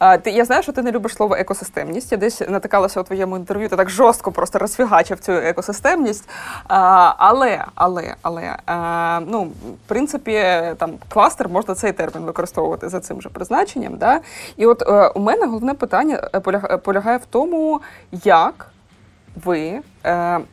[0.00, 2.12] Е, ти, я знаю, що ти не любиш слово екосистемність.
[2.12, 6.28] Я десь натикалася у твоєму інтерв'ю, ти так жорстко просто розфігачив цю екосистемність.
[6.68, 8.56] Але, але, але,
[9.26, 9.42] ну,
[9.84, 10.42] в принципі,
[10.78, 13.96] там кластер можна цей термін використовувати за цим же призначенням.
[13.96, 14.20] Да?
[14.56, 14.82] І от
[15.14, 16.16] у мене головне питання
[16.84, 17.80] полягає в тому,
[18.12, 18.66] як
[19.44, 19.80] ви,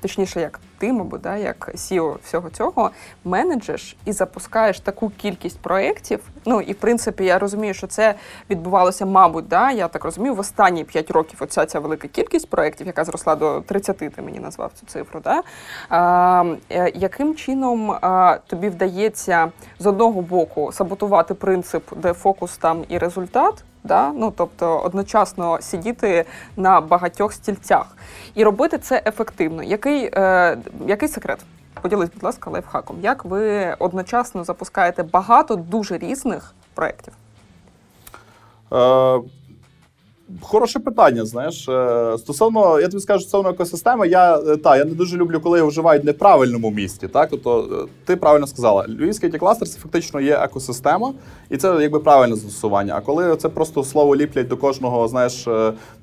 [0.02, 2.92] точніше, як ти, мабуть, да, як CEO всього цього,
[3.26, 6.20] менеджеш і запускаєш таку кількість проєктів.
[6.46, 8.16] Ну і в принципі, я розумію, що це
[8.50, 12.88] відбувалося, мабуть, да, я так розумію, в останні 5 років оця ця велика кількість проєктів,
[12.88, 15.20] яка зросла до 30, ти мені назвав цю цифру.
[15.24, 15.44] Да?
[15.90, 22.86] А, е, яким чином а, тобі вдається з одного боку саботувати принцип, де фокус там
[22.90, 23.64] і результат?
[23.84, 24.14] Да?
[24.16, 26.26] Ну, тобто одночасно сидіти
[26.58, 27.86] на багатьох стільцях
[28.36, 29.64] і робити це ефективно.
[29.64, 31.40] Який, е, який секрет?
[31.82, 32.98] Поділись, будь ласка, лайфхаком.
[33.02, 37.14] Як ви одночасно запускаєте багато дуже різних проєктів?
[38.74, 39.20] Е,
[40.42, 41.70] Хороше питання, знаєш.
[41.70, 45.58] Е, Стосовно, я тобі скажу, стосовно екосистеми, я е, та я не дуже люблю, коли
[45.58, 47.08] його вживають в неправильному місті.
[47.08, 51.14] Так, тобто ти правильно сказала, Львівський it кластер це фактично є екосистема,
[51.50, 52.94] і це якби правильне застосування.
[52.98, 55.48] А коли це просто слово ліплять до кожного, знаєш,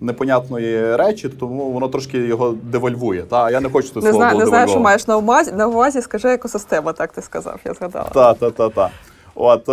[0.01, 3.23] непонятної речі, тому воно трошки його девальвує.
[3.23, 5.53] Та я не хочу це Не слово знаю, було не знаю, що маєш на увазі.
[5.53, 8.09] На увазі скажи екосистема, так ти сказав, я згадала.
[8.15, 8.91] Та, та, та, та.
[9.37, 9.73] От, е,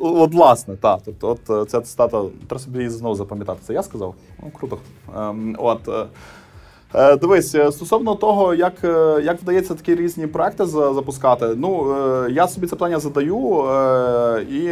[0.00, 1.00] от власне, так.
[1.04, 3.60] Тобто, от е, ця цитата, треба собі знову запам'ятати.
[3.62, 4.14] Це я сказав?
[4.42, 4.78] Ну, круто.
[5.16, 6.06] Е, от, е, е,
[7.20, 11.94] дивись, е, стосовно того, як, е, як вдається такі різні проекти за- запускати, ну,
[12.26, 14.62] е, я собі це питання задаю, е, і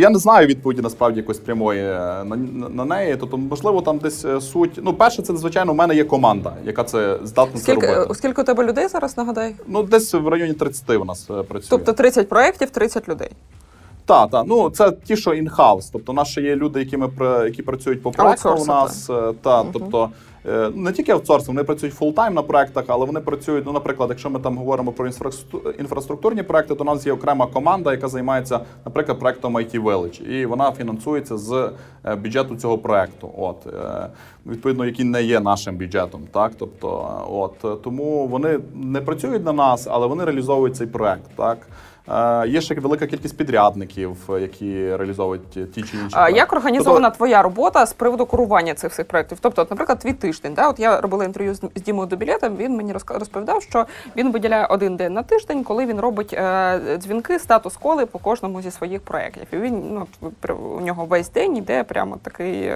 [0.00, 2.36] я не знаю відповіді насправді якоїсь прямої е, на,
[2.70, 3.16] на, неї.
[3.20, 4.80] Тобто, можливо, там десь е, суть.
[4.82, 8.14] Ну, перше, це, звичайно, у мене є команда, яка це здатна це Скільки, робити.
[8.14, 9.54] скільки у тебе людей зараз нагадай?
[9.66, 11.68] Ну, десь в районі 30 у нас е, працює.
[11.70, 13.30] Тобто 30 проєктів, 30 людей.
[14.06, 14.44] Так, так.
[14.46, 15.88] Ну це ті, що in-house.
[15.92, 17.10] Тобто, у нас ще є люди, які ми
[17.44, 18.48] які працюють по проекту.
[18.48, 20.10] У нас е, та, тобто.
[20.46, 23.66] е, Не тільки аутсорсом, вони працюють фултайм на проектах, але вони працюють.
[23.66, 27.46] Ну, наприклад, якщо ми там говоримо про інфраструк- інфраструктурні проекти, то у нас є окрема
[27.46, 30.22] команда, яка займається, наприклад, проектом IT Village.
[30.22, 31.70] І вона фінансується з
[32.04, 33.30] е, бюджету цього проекту.
[33.38, 33.66] От
[34.46, 36.20] відповідно, який не є нашим бюджетом.
[36.32, 41.30] Так, тобто, от тому вони не працюють на нас, але вони реалізовують цей проект.
[41.36, 41.58] Так.
[42.46, 46.16] Є ще велика кількість підрядників, е, які реалізовують ті чи інші.
[46.16, 49.38] А як організована Тобто, твоя робота з приводу керування цих всіх проєктів?
[49.40, 50.54] Тобто, от, наприклад, твій тиждень.
[50.54, 50.68] Да?
[50.68, 53.86] От я робила інтерв'ю з, Дімою Дубілетом, він мені розповідав, що
[54.16, 58.70] він виділяє один день на тиждень, коли він робить е, дзвінки, статус-коли по кожному зі
[58.70, 59.46] своїх проєктів.
[59.52, 60.06] І він ну,
[60.54, 62.72] у нього весь день йде прямо такий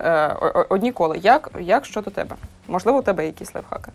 [0.00, 0.36] е,
[0.68, 1.18] одні коли.
[1.18, 2.36] Як, як щодо тебе?
[2.68, 3.92] Можливо, у тебе якісь лайфхаки?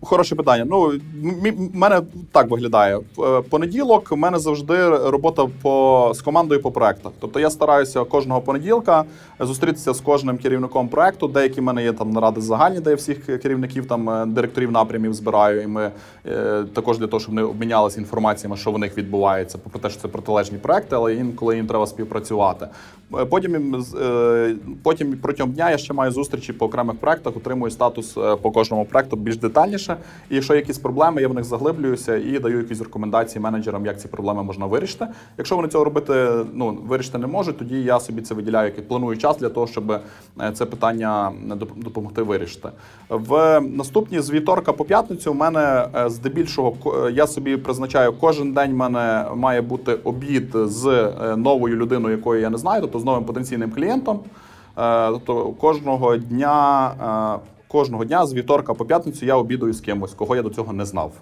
[0.00, 0.64] Хороше питання.
[0.70, 3.00] Ну, в мене так виглядає.
[3.18, 7.12] Е, Понеділок у мене завжди робота по, з командою по проектах.
[7.20, 9.04] Тобто я стараюся кожного понеділка
[9.40, 11.28] зустрітися з кожним керівником проекту.
[11.28, 15.14] Деякі в мене є там наради загальні, де я всіх керівників, там е, директорів напрямів
[15.14, 15.62] збираю.
[15.62, 15.90] І ми
[16.26, 20.00] е, також для того, щоб вони обмінялися інформаціями, що в них відбувається, попри те, що
[20.00, 22.68] це протилежні проекти, але інколи їм треба співпрацювати.
[23.14, 28.16] Е, Потім, е, потім протягом дня я ще маю зустрічі по окремих проектах, отримую статус
[28.16, 29.96] е, по кожному проекту більш детальніше.
[30.30, 34.00] І якщо є якісь проблеми, я в них заглиблююся і даю якісь рекомендації менеджерам, як
[34.00, 35.06] ці проблеми можна вирішити.
[35.38, 39.18] Якщо вони цього робити ну вирішити не можуть, тоді я собі це виділяю як планую
[39.18, 40.00] час для того, щоб
[40.54, 41.32] це питання
[41.76, 42.68] допомогти вирішити.
[43.08, 46.74] В наступні з вівторка по п'ятницю у мене здебільшого
[47.12, 48.72] я собі призначаю кожен день.
[48.72, 53.24] в мене має бути обід з новою людиною, якої я не знаю, тобто з новим
[53.24, 54.20] потенційним клієнтом.
[54.78, 56.90] Е, Тобто кожного дня,
[57.38, 60.72] е, кожного дня з вівторка по п'ятницю я обідаю з кимось, кого я до цього
[60.72, 61.12] не знав.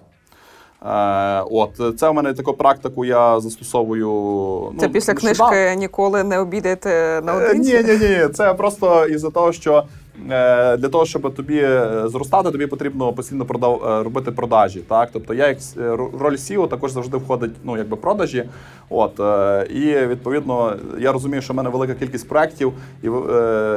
[0.85, 4.73] Е, От це у мене таку практику я застосовую.
[4.79, 7.53] Це ну, після книжки ніколи не обідаєте на?
[7.53, 8.27] Ні, ні, ні.
[8.33, 9.83] Це просто із-за того, що
[10.25, 14.79] для того, щоб тобі е, зростати, тобі потрібно постійно продав, е, робити продажі.
[14.79, 15.09] Так?
[15.13, 18.45] Тобто я як е, роль SEO також завжди входить ну, якби продажі.
[18.89, 23.11] От, е, і відповідно я розумію, що в мене велика кількість проєктів, і е,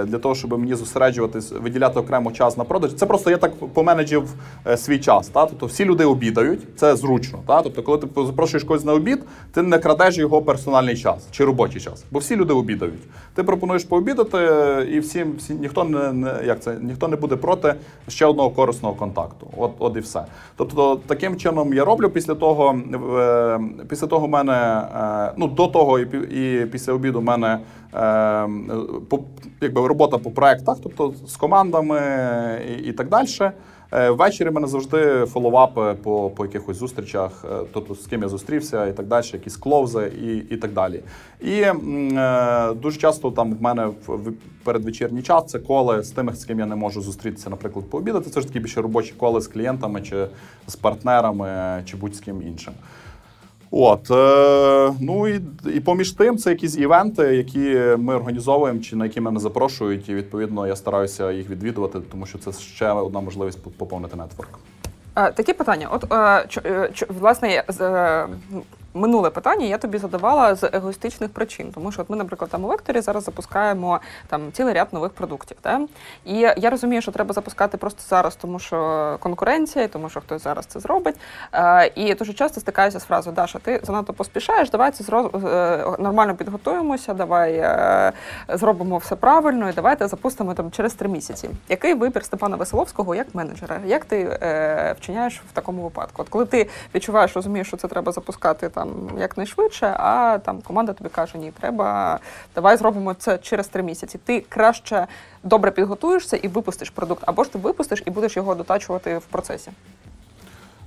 [0.07, 2.95] для того, щоб мені зосереджуватись, виділяти окремо час на продаж.
[2.95, 4.35] Це просто я так поменеджив
[4.67, 5.29] е, свій час.
[5.29, 5.47] Та?
[5.47, 7.39] Тобто всі люди обідають, це зручно.
[7.47, 7.63] Та?
[7.63, 9.19] Тобто, коли ти запрошуєш когось на обід,
[9.53, 13.03] ти не крадеш його персональний час чи робочий час, бо всі люди обідають.
[13.35, 17.37] Ти пропонуєш пообідати, е, і всім всі ніхто не, не як це ніхто не буде
[17.37, 17.75] проти
[18.09, 19.47] ще одного корисного контакту.
[19.57, 20.25] От, от і все.
[20.57, 22.81] Тобто, таким чином я роблю після того.
[23.19, 27.59] е, Після того в мене е, ну до того і, і після обіду в мене
[27.95, 28.49] е,
[29.09, 29.19] по,
[29.61, 32.01] якби робота по проектах, тобто з командами
[32.71, 33.27] і, і так далі.
[33.93, 38.87] Е, Ввечері мене завжди фоловапи по, по якихось зустрічах, е, тобто з ким я зустрівся
[38.87, 41.03] і так далі, якісь клоузи і, і так далі.
[41.41, 41.75] І е,
[42.75, 44.33] дуже часто там в мене в
[44.65, 48.31] передвечірній час це коли з тими, з ким я не можу зустрітися, наприклад, пообідати.
[48.31, 50.27] Це ж такі більше робочі коли з клієнтами чи
[50.67, 52.75] з партнерами, чи будь з ким іншим.
[53.71, 55.41] От, е, ну і,
[55.75, 60.15] і поміж тим, це якісь івенти, які ми організовуємо, чи на які мене запрошують, і
[60.15, 64.59] відповідно я стараюся їх відвідувати, тому що це ще одна можливість поповнити нетворк.
[65.17, 65.89] Е, Такі питання.
[65.93, 66.07] От е,
[66.49, 67.65] чо- е, власне
[68.95, 72.69] минуле питання я тобі задавала з егоїстичних причин, тому що от ми, наприклад, там у
[72.69, 75.57] векторі зараз запускаємо там цілий ряд нових продуктів.
[75.63, 75.81] Да?
[76.25, 80.67] І я розумію, що треба запускати просто зараз, тому що конкуренція, тому що хтось зараз
[80.67, 81.17] це зробить.
[81.53, 85.85] Е, І дуже часто стикаюся з фразою Даша, ти занадто поспішаєш, давай це зро- е,
[85.99, 88.13] нормально підготуємося, давай е,
[88.49, 91.51] зробимо все правильно і давайте запустимо там через три місяці.
[91.69, 93.81] Який вибір Степана Веселовського як менеджера?
[93.87, 94.39] Як ти
[95.01, 96.23] вчиняєш в такому випадку?
[96.23, 101.11] От коли ти відчуваєш, розумієш, що це треба запускати там якнайшвидше, а там команда тобі
[101.11, 102.19] каже, ні, треба,
[102.55, 104.19] давай зробимо це через три місяці.
[104.25, 105.07] Ти краще
[105.43, 109.71] добре підготуєшся і випустиш продукт, або ж ти випустиш і будеш його дотачувати в процесі.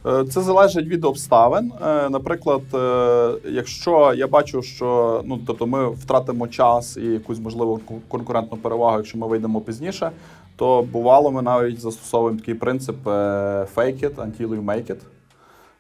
[0.05, 1.71] Е, Це залежить від обставин.
[1.85, 7.79] Е, Наприклад, е, якщо я бачу, що ну тобто ми втратимо час і якусь можливо
[8.07, 10.11] конкурентну перевагу, якщо ми вийдемо пізніше,
[10.55, 13.05] то бувало ми навіть застосовуємо такий принцип
[13.75, 14.97] fake it until you make it.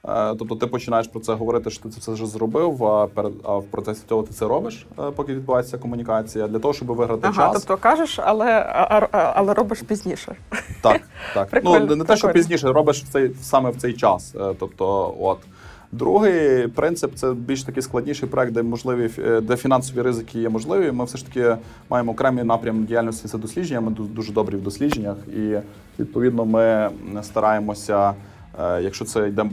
[0.09, 3.33] Е, Тобто ти починаєш про це говорити, що ти це все вже зробив, а перед
[3.43, 7.27] а в процесі цього ти це робиш, е, поки відбувається комунікація, для того, щоб виграти
[7.27, 7.53] Ага, час.
[7.53, 10.35] тобто кажеш, але, а- а- але робиш пізніше.
[10.81, 11.01] Так,
[11.33, 11.49] так.
[11.49, 14.35] Прикольно, ну не те, що пізніше робиш в цей саме в цей час.
[14.35, 15.37] Е, Тобто, от.
[15.91, 19.09] Другий принцип це більш такий складніший проект, де можливі
[19.41, 20.91] де фінансові ризики є можливі.
[20.91, 21.55] Ми все ж таки
[21.89, 23.81] маємо окремий напрям діяльності це дослідження.
[23.81, 25.57] Ми ду- дуже добрі в дослідженнях, і
[25.99, 26.89] відповідно ми
[27.21, 28.13] стараємося,
[28.59, 29.45] якщо це йде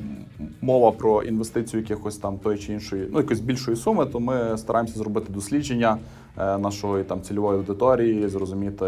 [0.61, 4.99] мова про інвестицію якихось там тої чи іншої, ну якоїсь більшої суми, то ми стараємося
[4.99, 5.99] зробити дослідження
[6.39, 8.87] е, нашої там цільової аудиторії, зрозуміти,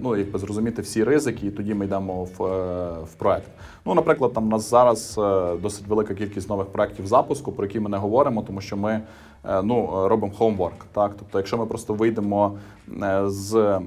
[0.00, 3.50] ну якби зрозуміти всі ризики, і тоді ми йдемо в, е, в проект.
[3.86, 7.80] Ну, наприклад, там у нас зараз е, досить велика кількість нових проектів запуску, про які
[7.80, 9.02] ми не говоримо, тому що ми е,
[9.44, 10.84] ну, е, робимо homework.
[10.92, 11.12] Так?
[11.18, 12.58] Тобто, якщо ми просто вийдемо
[13.02, 13.80] е, з е,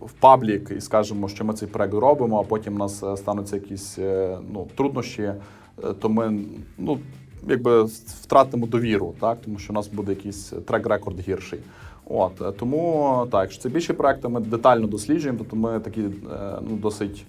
[0.00, 3.98] в- паблік і скажемо, що ми цей проект робимо, а потім у нас стануться якісь
[4.52, 5.32] ну, труднощі,
[5.98, 6.42] то ми
[6.78, 6.98] ну,
[7.48, 7.82] якби
[8.22, 9.38] втратимо довіру, так?
[9.44, 11.60] тому що у нас буде якийсь трек-рекорд гірший.
[12.04, 16.00] От, тому так, якщо це більші проекти, ми детально досліджуємо, тобто ми такі
[16.70, 17.26] ну, досить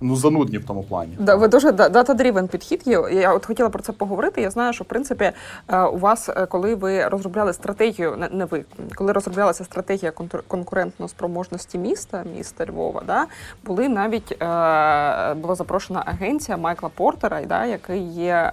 [0.00, 1.16] ну, занудні в тому плані.
[1.20, 3.02] Да, ви дуже дата-дрівен підхід є.
[3.12, 4.40] Я от хотіла про це поговорити.
[4.40, 5.32] Я знаю, що в принципі
[5.68, 11.78] е, у вас, е, коли ви розробляли стратегію, не- ви, коли розроблялася стратегія контур- конкурентно-спроможності
[11.78, 13.26] міста, міста Львова, да,
[13.64, 18.52] були навіть е, була запрошена агенція Майкла Портера, да, який є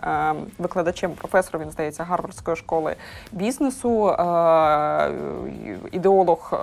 [0.60, 2.96] викладачем, професором, він здається, Гарвардської школи
[3.32, 4.16] бізнесу,
[5.92, 6.54] ідеолог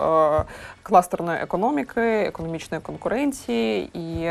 [0.83, 4.31] кластерної економіки, економічної конкуренції і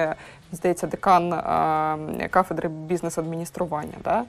[0.52, 3.94] здається, декан е, кафедри бізнес-адміністрування.
[4.04, 4.24] Да?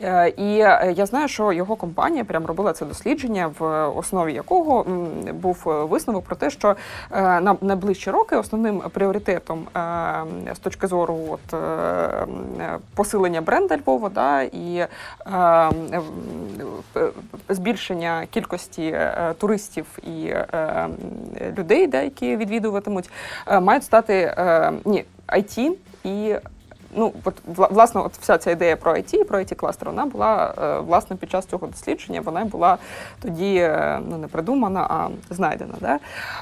[0.00, 4.86] Е, і е, я знаю, що його компанія прям робила це дослідження, в основі якого
[5.32, 6.76] був висновок про те, що
[7.10, 9.66] на найближчі роки основним пріоритетом
[10.54, 11.60] з точки зору от,
[12.94, 14.86] посилення бренда Львова да, і
[17.48, 18.98] збільшення кількості
[19.38, 20.34] туристів і
[21.58, 23.10] людей, да, які відвідуватимуть,
[23.60, 24.34] мають стати
[24.84, 25.70] ні, IT
[26.04, 26.34] і.
[26.98, 30.80] Ну, от власне, от вся ця ідея про IT, про it кластер вона була е,
[30.80, 32.20] власне під час цього дослідження.
[32.20, 32.78] Вона була
[33.22, 35.74] тоді е, ну не придумана, а знайдена.
[35.80, 35.98] Да?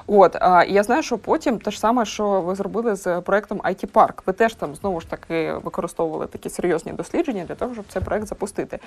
[0.06, 0.36] От
[0.68, 4.12] і я знаю, що потім те ж саме, що ви зробили з проектом IT Park.
[4.26, 8.26] Ви теж там знову ж таки використовували такі серйозні дослідження для того, щоб цей проект
[8.26, 8.78] запустити.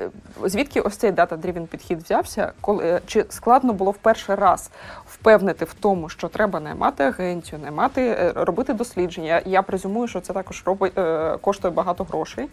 [0.00, 0.10] Е,
[0.44, 2.52] звідки ось цей дата-дрівен підхід взявся?
[2.60, 4.70] Коли чи складно було в перший раз
[5.06, 9.42] впевнити в тому, що треба наймати агенцію, наймати, е, робити дослідження?
[9.46, 12.48] Я презюмую, що це також робить е, коштує багато грошей.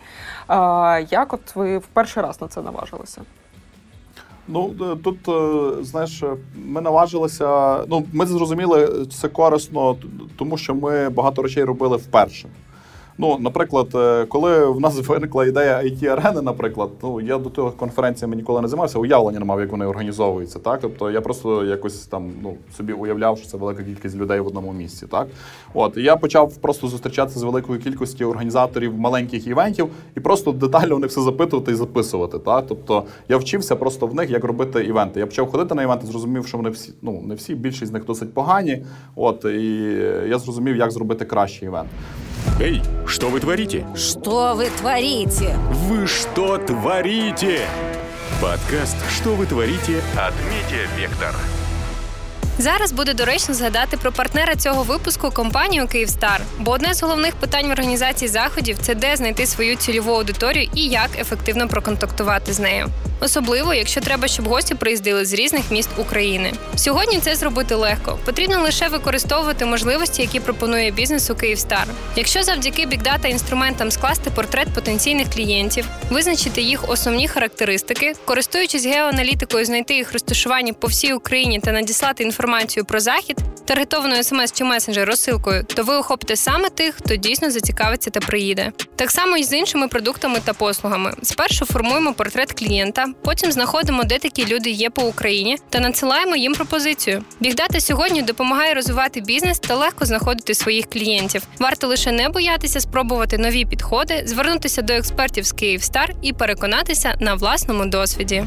[1.09, 3.21] Як от ви в перший раз на це наважилися?
[4.47, 6.35] Ну е, тут е, знаєш, е,
[6.65, 7.77] ми наважилися.
[7.87, 9.95] Ну, ми зрозуміли це корисно,
[10.37, 12.47] тому що ми багато речей робили вперше.
[13.17, 17.71] Ну, наприклад, е, коли в нас виникла ідея it арени наприклад, ну я до того
[17.71, 20.59] конференціями ніколи не займався, уявлення не мав, як вони організовуються.
[20.59, 24.47] Так, тобто я просто якось там ну собі уявляв, що це велика кількість людей в
[24.47, 25.07] одному місці.
[25.07, 25.27] Так,
[25.73, 29.87] от і я почав просто зустрічатися з великою кількістю організаторів маленьких івентів
[30.17, 32.39] і просто детально у них все запитувати і записувати.
[32.39, 35.19] Так, тобто я вчився просто в них, як робити івенти.
[35.19, 38.05] Я почав ходити на івенти, зрозумів, що вони всі ну не всі, більшість з них
[38.05, 38.85] досить погані.
[39.15, 39.73] От і
[40.29, 41.89] я зрозумів, як зробити кращий івент.
[42.58, 43.86] Эй, что вы творите?
[43.94, 45.56] Что вы творите?
[45.70, 47.66] Вы что творите?
[48.40, 51.34] Подкаст «Что вы творите» от Медиавектор.
[52.57, 56.41] Зараз буде доречно згадати про партнера цього випуску компанію Київстар.
[56.59, 60.85] Бо одне з головних питань в організації заходів це де знайти свою цільову аудиторію і
[60.85, 62.87] як ефективно проконтактувати з нею.
[63.19, 66.53] Особливо, якщо треба, щоб гості приїздили з різних міст України.
[66.75, 68.19] Сьогодні це зробити легко.
[68.25, 71.87] Потрібно лише використовувати можливості, які пропонує бізнесу Київстар.
[72.15, 79.93] Якщо завдяки бікдата інструментам скласти портрет потенційних клієнтів, визначити їх основні характеристики, користуючись геоаналітикою, знайти
[79.93, 82.40] їх розташування по всій Україні та надіслати інформацію
[82.86, 88.10] про захід, таргетованою смс чи месенджер розсилкою, то ви охопите саме тих, хто дійсно зацікавиться
[88.10, 88.72] та приїде.
[88.96, 91.12] Так само і з іншими продуктами та послугами.
[91.22, 96.54] Спершу формуємо портрет клієнта, потім знаходимо, де такі люди є по Україні, та надсилаємо їм
[96.54, 97.24] пропозицію.
[97.40, 101.42] Бігдата сьогодні допомагає розвивати бізнес та легко знаходити своїх клієнтів.
[101.58, 107.34] Варто лише не боятися спробувати нові підходи, звернутися до експертів з Київстар і переконатися на
[107.34, 108.44] власному досвіді.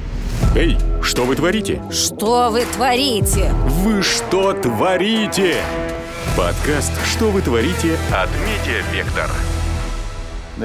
[0.55, 1.79] Эй, что вы творите?
[1.91, 3.51] Что вы творите?
[3.84, 5.56] Вы что творите?
[6.34, 9.30] Подкаст «Что вы творите» от Медиавектор.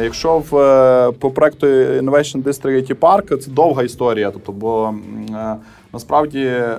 [0.04, 4.32] Якщо в е, по проекту Innovation District IT Park, це довга історія.
[4.32, 4.94] Тобто, бо
[5.36, 5.56] е,
[5.94, 6.78] насправді е,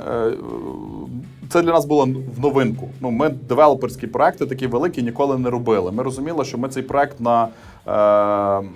[1.49, 2.88] це для нас було в новинку.
[3.01, 5.93] Ну, ми девелоперські проекти такі великі ніколи не робили.
[5.93, 7.49] Ми розуміли, що ми цей проект на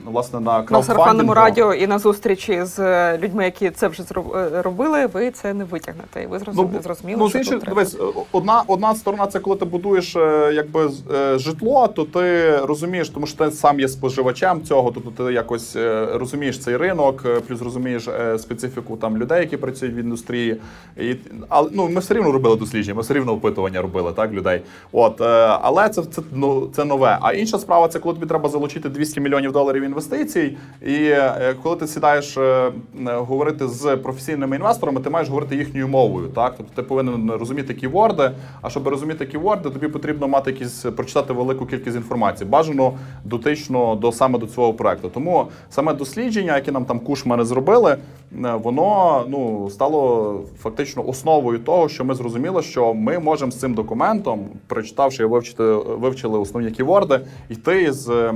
[0.05, 4.63] власне на На сарафанному радіо і на зустрічі з е, людьми, які це вже е,
[4.63, 6.23] робили, ви це не витягнете.
[6.23, 7.97] І ви зрозуміли, зрозуміли ну, що з іншої, тут дивись,
[8.33, 13.27] одна, одна сторона це коли ти будуєш е, якби е, житло, то ти розумієш, тому
[13.27, 17.63] що ти сам є споживачем цього, тобто ти якось е, розумієш цей ринок, е, плюс
[17.63, 20.61] розумієш е, специфіку там людей, які працюють в індустрії.
[21.01, 21.15] І,
[21.49, 24.61] але ну, ми все рівно робили дослідження, ми все рівно опитування робили так, людей.
[24.93, 25.25] От, е,
[25.63, 27.19] але це, це, ну, це нове.
[27.21, 31.77] А інша справа це коли тобі треба залучити 200 мільйонів доларів інвестицій, і е, коли
[31.77, 32.73] ти сідаєш е, е,
[33.05, 36.29] говорити з професійними інвесторами, ти маєш говорити їхньою мовою.
[36.29, 36.55] Так?
[36.57, 38.31] Тобто ти повинен розуміти ківорди,
[38.63, 42.93] а щоб розуміти ківорди, тобі потрібно мати якісь прочитати велику кількість інформації, бажано
[43.25, 45.09] дотично до саме до цього проекту.
[45.15, 47.97] Тому саме дослідження, яке нам там кушмани зробили,
[48.41, 54.47] воно ну стало фактично основою того, що ми зрозуміли, що ми можемо з цим документом,
[54.67, 58.33] прочитавши вивчити, вивчили основні ківорди, йти з,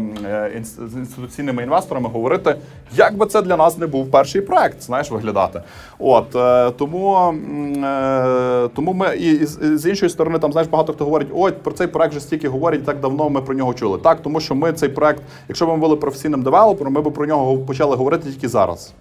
[0.64, 2.54] з інституційними інвесторами, говорити,
[2.96, 5.62] як би це для нас не був перший проект, знаєш, виглядати.
[5.98, 7.34] От е, тому,
[7.84, 11.86] е, тому ми і, з іншої сторони, там знаєш, багато хто говорить, ой, про цей
[11.86, 13.98] проект вже стільки говорять, так давно ми про нього чули.
[13.98, 17.26] Так, тому що ми цей проект, якщо б ми були професійним девелопером, ми б про
[17.26, 18.92] нього почали говорити тільки зараз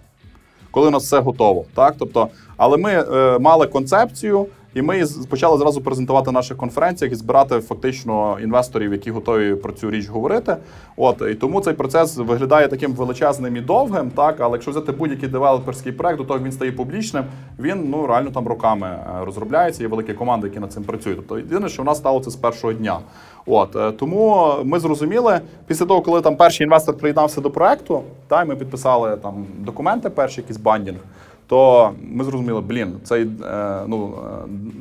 [0.77, 1.65] коли у нас все готово.
[1.75, 1.95] Так?
[1.99, 2.27] Тобто,
[2.57, 4.45] але ми е, мали концепцію,
[4.77, 9.73] і ми почали зразу презентувати на наших конференціях і збирати фактично інвесторів, які готові про
[9.73, 10.57] цю річ говорити.
[10.97, 14.09] От і тому цей процес виглядає таким величезним і довгим.
[14.09, 17.23] Так, але якщо взяти будь-який девелоперський проект, до того він стає публічним,
[17.59, 19.83] він ну реально там роками е, розробляється.
[19.83, 21.17] Є великі команди, які над цим працюють.
[21.17, 22.99] Тобто, єдине, що в нас стало це з першого дня.
[23.45, 28.43] От е, тому ми зрозуміли після того, коли там перший інвестор приєднався до проекту, та
[28.43, 30.99] й ми підписали там документи, перші якийсь бандінг.
[31.47, 34.13] То ми зрозуміли, блін, цей е, ну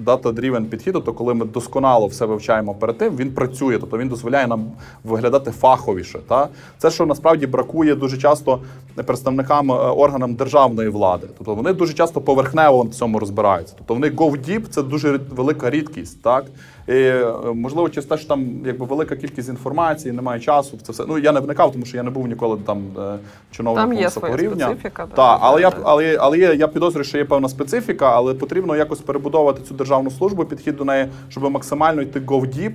[0.04, 4.46] data-driven підхід, тобто коли ми досконало все вивчаємо перед тим, він працює, тобто він дозволяє
[4.46, 4.64] нам
[5.04, 6.18] виглядати фаховіше.
[6.28, 6.48] Та
[6.78, 8.60] це, що насправді бракує дуже часто
[9.06, 11.26] представникам е, органам державної влади.
[11.38, 13.74] Тобто вони дуже часто поверхнево в цьому розбираються.
[13.78, 16.44] Тобто вони go deep– це дуже велика рідкість, так
[16.88, 20.78] і е, можливо, через те, що там якби велика кількість інформації, немає часу.
[20.82, 21.04] Це все.
[21.08, 23.18] Ну я не вникав, тому що я не був ніколи там е,
[23.50, 24.66] чиновником Там є своя рівня.
[24.66, 25.16] специфіка, да.
[25.16, 29.00] Так, але я але, але є, я підозрюю, що є певна специфіка, але потрібно якось
[29.00, 32.72] перебудовувати цю державну службу, підхід до неї, щоб максимально йти go deep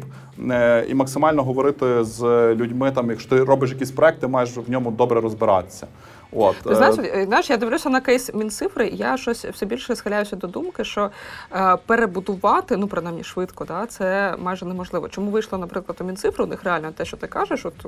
[0.52, 2.24] е, і максимально говорити з
[2.56, 2.92] людьми.
[2.92, 5.88] Там, якщо ти робиш якийсь проект, ти маєш в ньому добре розбиратися.
[6.32, 9.96] От Ти знаєш, е, знаєш, я дивлюся на кейс Мінцифри, і я щось все більше
[9.96, 11.12] схиляюся до думки, що
[11.56, 15.10] е, перебудувати, ну принаймні швидко, да, це майже неможливо.
[15.10, 16.46] Чому вийшло, наприклад, у Мінцифру?
[16.46, 17.86] У них реально те, що ти кажеш, от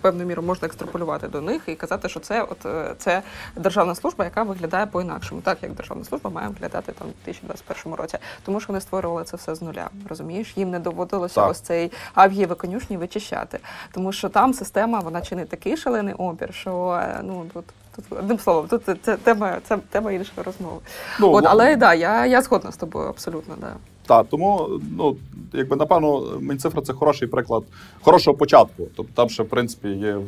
[0.00, 3.22] певною мірою можна екстраполювати до них і казати, що це от е, це
[3.56, 8.18] державна служба, яка виглядає по-інакшому, так як державна служба має виглядати там у 2021 році.
[8.44, 9.90] Тому що вони створювали це все з нуля.
[10.08, 11.50] Розумієш, їм не доводилося Так.
[11.50, 13.58] ось цей авгієві конюшні вичищати,
[13.92, 17.64] тому що там система вона чинить такий шалений опір, що е, ну тут.
[17.96, 20.76] Тут одним словом, тут це, це тема, це тема іншої розмови.
[21.20, 23.54] Ну, От, але да, я, я згодна з тобою абсолютно.
[23.60, 23.72] Да.
[24.06, 25.16] Так, тому ну
[25.52, 27.62] якби напевно Мінцифра це хороший приклад
[28.02, 28.82] хорошого початку.
[28.96, 30.18] Тобто там ще в принципі є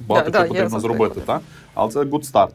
[0.00, 1.40] багато Да, чого да, потрібно зробити, так?
[1.74, 2.50] Але це good start.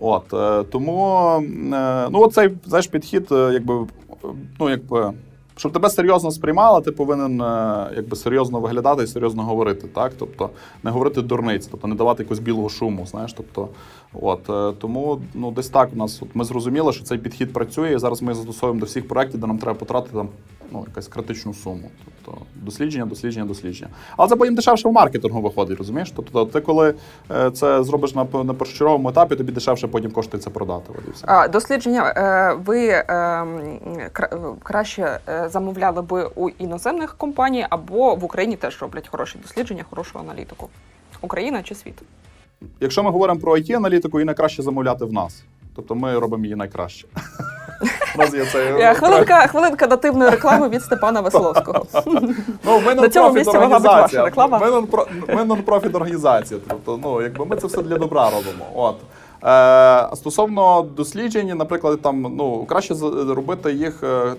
[0.00, 1.28] От е, тому
[1.74, 3.86] е, ну цей знаєш підхід, е, якби
[4.60, 5.12] ну якби.
[5.58, 10.12] Щоб тебе серйозно сприймали, ти повинен е, якби серйозно виглядати і серйозно говорити, так?
[10.18, 10.50] Тобто
[10.82, 13.06] не говорити дурниць, тобто не давати якогось білого шуму.
[13.06, 13.68] Знаєш, тобто,
[14.12, 17.92] от е, тому ну десь так у нас от ми зрозуміли, що цей підхід працює.
[17.92, 20.28] і Зараз ми застосовуємо до всіх проєктів, де нам треба потратити там
[20.72, 21.90] ну якась критичну суму.
[22.04, 23.90] Тобто дослідження, дослідження, дослідження.
[24.16, 26.12] Але це потім дешевше в маркетингу виходить, розумієш?
[26.16, 26.94] Тобто, ти коли
[27.30, 30.92] е, це зробиш на на першочерговому етапі, тобі дешевше потім коштує це продати.
[31.22, 33.44] А, дослідження е, ви е,
[34.62, 40.68] краще замовляли би у іноземних компаній або в Україні теж роблять хороші дослідження, хорошу аналітику.
[41.20, 42.02] Україна чи світ?
[42.80, 45.42] Якщо ми говоримо про it аналітику її найкраще замовляти в нас.
[45.76, 47.06] Тобто ми робимо її найкраще.
[48.52, 51.86] Цей Е, Хвилинка, хвилинка нативної реклами від Степана Весловського.
[52.64, 54.22] Ну, ми нон-профіт організація.
[54.60, 56.60] Ми нон-про- ми нон-профіт організація.
[56.68, 58.64] Тобто, ну, якби ми це все для добра робимо.
[58.74, 58.96] От.
[59.46, 62.94] Е, стосовно досліджень, наприклад, там ну краще
[63.28, 64.34] робити їх е, е,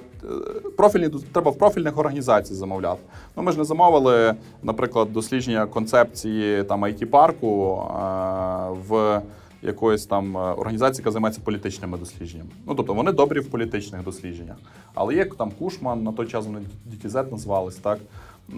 [0.77, 2.99] профільні треба в профільних організацій замовляти.
[3.37, 7.83] Ну ми ж не замовили, наприклад, дослідження концепції там it парку
[8.89, 9.21] в
[9.61, 12.49] якоїсь там е, організації, яка займається політичними дослідженнями.
[12.65, 14.57] Ну тобто вони добрі в політичних дослідженнях.
[14.93, 16.59] Але є там Кушман, на той час вони
[16.91, 17.99] DTZ назвались, так.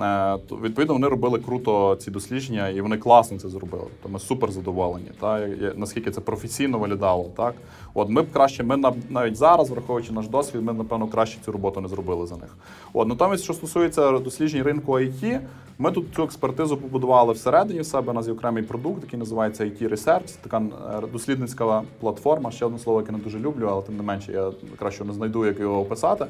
[0.01, 3.87] Е, відповідно, вони робили круто ці дослідження, і вони класно це зробили.
[4.03, 5.11] То ми супер задоволені.
[5.19, 7.53] Та наскільки це професійно виглядало, так
[7.93, 11.51] от ми б краще, ми на- навіть зараз, враховуючи наш досвід, ми напевно краще цю
[11.51, 12.57] роботу не зробили за них.
[12.93, 15.39] От натомість, що стосується досліджень ринку IT,
[15.81, 18.11] ми тут цю експертизу побудували всередині в себе.
[18.11, 20.37] У нас є окремий продукт, який називається IT Research.
[20.41, 20.57] Така
[21.03, 22.51] е, дослідницька платформа.
[22.51, 25.45] Ще одне слово, яке не дуже люблю, але тим не менше я краще не знайду,
[25.45, 26.25] як його описати.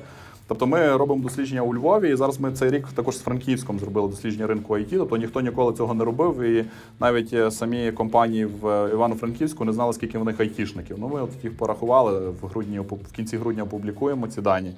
[0.49, 4.07] Тобто ми робимо дослідження у Львові, і зараз ми цей рік також з Франківськом зробили
[4.07, 4.97] дослідження ринку IT.
[4.97, 6.65] Тобто ніхто ніколи цього не робив, і
[6.99, 10.95] навіть е, самі компанії в е, Івано-Франківську не знали, скільки в них айтішників.
[10.99, 14.73] Ну ми от їх порахували в грудні, в кінці грудня опублікуємо ці дані.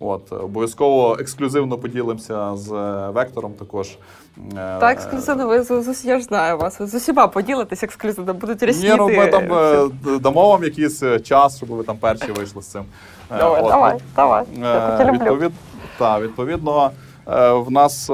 [0.00, 3.52] От обов'язково ексклюзивно поділимося з е, вектором.
[3.52, 3.98] Також
[4.54, 6.80] Так, ексклюзивно, ви з, з, усі- я ж знаю вас.
[6.80, 8.96] Ви з усіма поділитесь ексклюзивно, будуть Ні, рясніти.
[8.96, 9.48] ну ми там
[10.20, 12.82] дамо вам якийсь час, щоб ви там перші вийшли з цим.
[13.30, 14.44] Е, Давай, от, давай, давай.
[14.60, 15.24] Я Е, таке люблю.
[15.24, 15.52] Відповід...
[15.98, 16.90] Та, відповідно,
[17.28, 18.10] е, в нас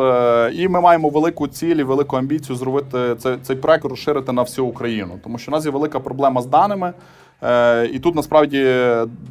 [0.52, 4.66] і ми маємо велику ціль і велику амбіцію зробити цей, цей проект розширити на всю
[4.66, 6.92] Україну, тому що в нас є велика проблема з даними.
[7.44, 8.76] Е, І тут насправді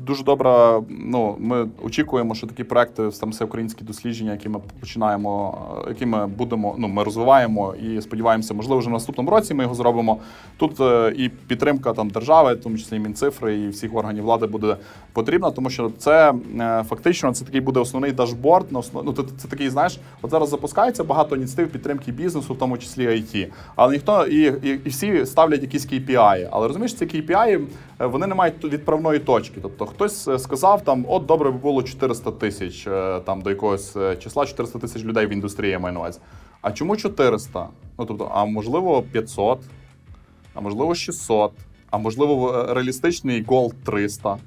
[0.05, 0.81] дуже добре.
[0.89, 6.27] Ну, ми очікуємо, що такі проекти, там всеукраїнські дослідження, які ми починаємо, е, які ми
[6.27, 10.17] будемо, ну ми розвиваємо і сподіваємося, можливо, вже в наступному році ми його зробимо.
[10.57, 14.47] Тут е, і підтримка там держави, в тому числі і Мінцифри, і всіх органів влади
[14.47, 14.77] буде
[15.13, 18.71] потрібна, тому що це е, фактично це такий буде основний дашборд.
[18.71, 19.03] На основ...
[19.05, 23.07] ну, це, це такий, знаєш, от зараз запускається багато ініціатив підтримки бізнесу, в тому числі
[23.07, 23.47] IT.
[23.75, 26.47] Але ніхто і, і, і всі ставлять якісь KPI.
[26.51, 27.61] Але розумієш, ці KPI,
[28.07, 29.59] вони не мають відправної точки.
[29.61, 33.95] Тобто хтось е, сказав там, от добре би було 400 тисяч е, там до якогось
[33.97, 36.19] е, числа 400 тисяч людей в індустрії я маю на увазі.
[36.61, 37.67] А чому 400?
[37.99, 39.59] Ну тобто, а можливо 500,
[40.53, 41.51] а можливо 600,
[41.89, 44.37] а можливо е, реалістичний гол 300.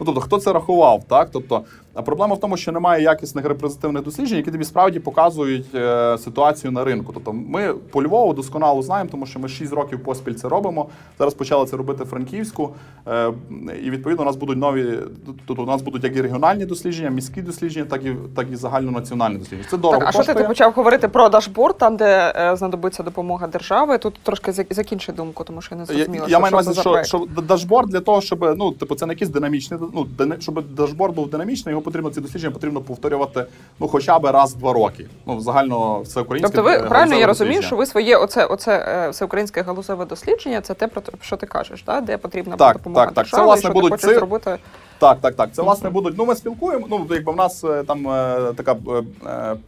[0.00, 1.28] Ну, тобто, хто це рахував, так?
[1.32, 1.64] Тобто,
[1.94, 6.70] а проблема в тому, що немає якісних репрезентативних досліджень, які тобі справді показують е, ситуацію
[6.70, 7.12] на ринку.
[7.14, 10.88] Тобто, ми по Львову досконало знаємо, тому що ми 6 років поспіль це робимо.
[11.18, 12.74] Зараз почали це робити Франківську.
[13.08, 13.32] Е,
[13.84, 14.98] і відповідно у нас будуть нові.
[15.46, 19.38] Тобто, у нас будуть як і регіональні дослідження, міські дослідження, так і так і загальнонаціональні
[19.38, 19.68] дослідження.
[19.70, 20.00] Це дорого.
[20.00, 23.98] Так, а що ти, ти почав говорити про дашборд, там, де е, знадобиться допомога держави?
[23.98, 26.26] Тут трошки зак- закінчи думку, тому що я не Я, зрозуміла.
[26.28, 29.12] я що, маю на увазі, що, що дашборд для того, щоб ну, типу, це не
[29.12, 30.06] якийсь динамічний, ну,
[30.38, 33.46] щоб дашборд був динамічний, його потрібно ці дослідження потрібно повторювати
[33.80, 35.06] ну, хоча б раз в два роки.
[35.26, 36.56] Ну, загально все українське.
[36.56, 40.74] Тобто ви правильно я розумію, що ви своє оце, оце е, всеукраїнське галузеве дослідження, це
[40.74, 42.00] те, про що ти кажеш, да?
[42.00, 43.28] де потрібна Так, допомога так, так.
[43.28, 44.58] Це, власне, будуть ці- зробити.
[44.98, 45.48] Так, так, так.
[45.52, 46.14] Це власне будуть.
[46.18, 46.86] Ну, ми спілкуємо.
[46.90, 48.76] Ну, якби в нас е, там е, така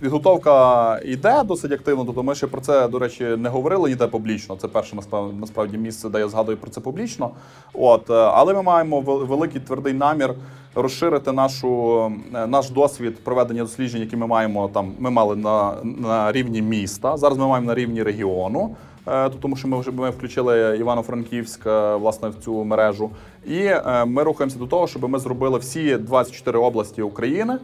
[0.01, 2.05] підготовка йде досить активно.
[2.05, 4.57] Тобто ми ще про це, до речі, не говорили ніде публічно.
[4.57, 4.97] Це перше
[5.41, 7.31] насправді, місце, де я згадую про це публічно.
[7.73, 10.35] От, але ми маємо великий твердий намір
[10.75, 11.99] розширити нашу
[12.35, 14.93] е, наш досвід проведення досліджень, які ми маємо там.
[14.99, 17.16] Ми мали на, на рівні міста.
[17.16, 18.77] Зараз ми маємо на рівні регіону.
[19.09, 21.66] Е, Тому що ми вже ми включили Івано-Франківськ
[22.01, 23.11] власне в цю мережу,
[23.47, 27.59] і е, ми рухаємося до того, щоб ми зробили всі 24 області України.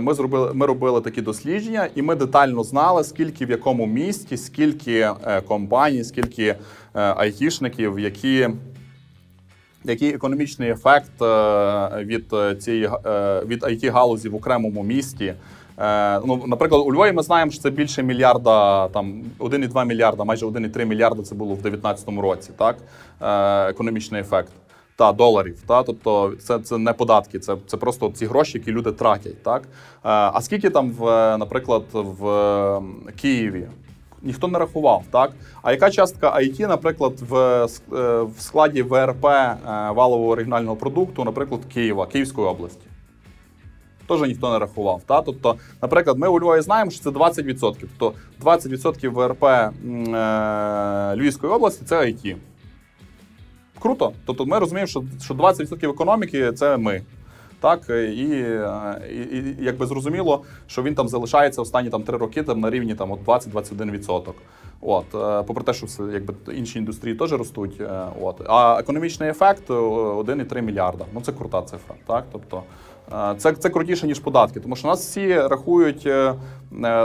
[0.00, 5.10] Ми зробили, ми робили такі дослідження, і ми детально знали, скільки в якому місті, скільки
[5.48, 6.56] компаній, скільки
[6.92, 8.48] айтішників, які
[9.84, 15.34] який економічний ефект е, від е, цієї е, від it галузі в окремому місті.
[16.26, 20.84] Ну, наприклад, у Львові ми знаємо, що це більше мільярда, там 1,2 мільярда, майже 1,3
[20.84, 22.76] мільярда це було в 2019 році, так?
[23.70, 24.52] Економічний ефект.
[24.96, 28.92] Та доларів, та тобто це, це не податки, це, це просто ці гроші, які люди
[28.92, 29.42] тратять.
[29.42, 29.62] Так?
[30.02, 31.04] А скільки там, в,
[31.38, 32.82] наприклад, в
[33.20, 33.66] Києві?
[34.22, 35.32] Ніхто не рахував, так?
[35.62, 39.56] А яка частка IT, наприклад, в, е, в складі ВРП е,
[39.90, 42.86] валового регіонального продукту, наприклад, Києва, Київської області?
[44.08, 45.02] Теж ніхто не рахував.
[45.06, 45.22] Та?
[45.22, 47.74] Тобто, наприклад, ми у Львові знаємо, що це 20%.
[47.98, 48.12] Тобто
[48.42, 49.70] 20% ВРП е,
[51.16, 52.36] Львівської області це IT.
[53.80, 54.12] Круто.
[54.26, 57.02] Тобто ми розуміємо, що 20% економіки це ми.
[57.60, 62.42] Так, і, е, і, і якби зрозуміло, що він там залишається останні там три роки
[62.42, 64.32] там на рівні там от 20-21%.
[64.80, 67.80] От, е, попри те, що все, якби інші індустрії теж ростуть.
[67.80, 68.40] е, От.
[68.46, 71.04] А економічний ефект е, 1,3 мільярда.
[71.14, 71.94] Ну це крута цифра.
[72.06, 72.24] Так?
[72.32, 72.62] Тобто, Е,
[73.38, 76.34] Це, це крутіше, ніж податки, тому що нас всі рахують, е, е,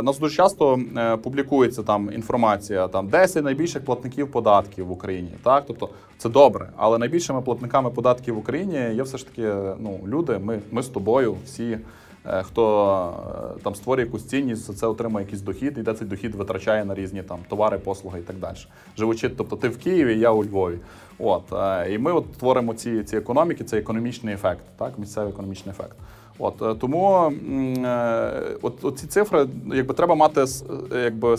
[0.02, 5.32] нас дуже часто е, публікується там інформація, там 10 найбільших платників податків в Україні.
[5.44, 5.64] Так?
[5.68, 10.40] Тобто це добре, але найбільшими платниками податків в Україні є все ж таки ну, люди,
[10.44, 11.78] ми, ми з тобою, всі.
[12.42, 16.86] Хто там створює якусь цінність, за це отримує якийсь дохід, і де цей дохід витрачає
[16.86, 18.56] на різні там товари, послуги і так далі.
[18.98, 20.80] Живучи, тобто ти в Києві, я у Львові.
[21.20, 25.76] От е, і ми от творимо ці, ці економіки, це економічний ефект, так, місцевий економічний
[25.80, 25.98] ефект.
[26.40, 27.32] От е, тому
[27.86, 30.46] е, от, ці цифри, якби треба мати
[31.04, 31.36] якби,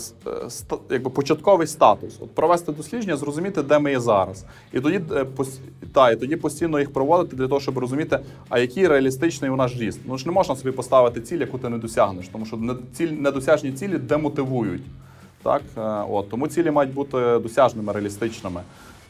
[0.91, 5.01] якби початковий статус, от провести дослідження, зрозуміти, де ми є зараз, і тоді
[5.93, 8.19] та, і тоді постійно їх проводити для того, щоб розуміти,
[8.49, 10.01] а який реалістичний у нас ріст.
[10.05, 12.59] Ну ж не можна собі поставити ціль, яку ти не досягнеш, тому що
[12.93, 14.83] ціль недосяжні цілі демотивують.
[15.43, 15.63] Так,
[16.11, 18.61] от тому цілі мають бути досяжними, реалістичними.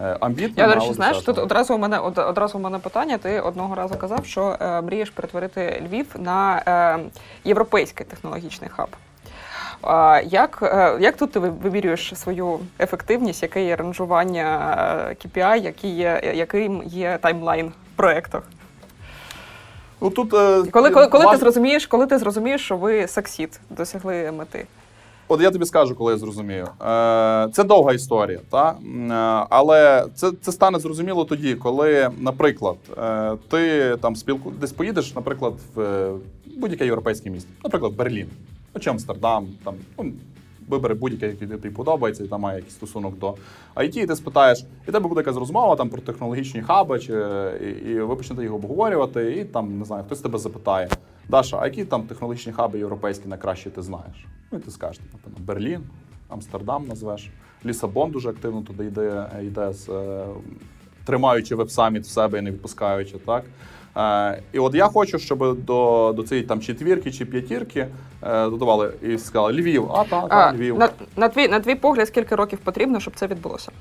[0.01, 0.17] Е,
[0.57, 3.19] Я, до речі, знаєш, тут одразу у мене од- одразу у мене питання.
[3.19, 6.99] Ти одного разу казав, що е, мрієш перетворити Львів на е,
[7.45, 8.89] європейський технологічний хаб.
[9.83, 14.77] А, як, е, як тут ти ви- вимірюєш свою ефективність, яке є ранжування
[15.11, 18.43] е, KPI, який є, яким є таймлайн в проєктах?
[20.01, 24.33] Ну, тут, е, Коли, коли, коли ти зрозумієш, коли ти зрозумієш, що ви succeed досягли
[24.33, 24.67] мети?
[25.29, 26.65] От я тобі скажу, коли я зрозумію.
[26.65, 28.71] Е, це довга історія, та?
[28.71, 28.77] Е,
[29.51, 35.55] але це, це стане зрозуміло тоді, коли, наприклад, е, ти там спілку десь поїдеш, наприклад,
[35.75, 36.11] в
[36.57, 38.29] будь-яке європейське місто, наприклад, Берлін,
[38.81, 40.13] чи Амстердам, там, ну,
[40.69, 43.35] вибери будь-яке, яке тобі подобається, і там має якийсь стосунок до
[43.75, 47.13] IT, і ти спитаєш, і тебе буде якась розмова там про технологічні хаби, чи,
[47.63, 50.89] і, і ви почнете їх обговорювати, і там, не знаю, хтось тебе запитає.
[51.29, 54.27] Даша, а які там технологічні хаби європейські найкраще ти знаєш?
[54.53, 55.81] Ну і ти скажеш, напевно, Берлін,
[56.29, 57.31] Амстердам назвеш,
[57.67, 60.25] Лісабон дуже активно туди йде, йде з, е,
[61.05, 63.15] тримаючи веб-саміт в себе і не відпускаючи.
[63.27, 63.45] Так?
[63.97, 67.81] Е, і от я хочу, щоб до, до цієї там четвірки чи п'ятірки
[68.23, 70.79] е, додавали і сказали Львів, а так, А, Львів.
[70.79, 73.73] на, на, твій, на твій погляд, скільки років потрібно, щоб це відбулося?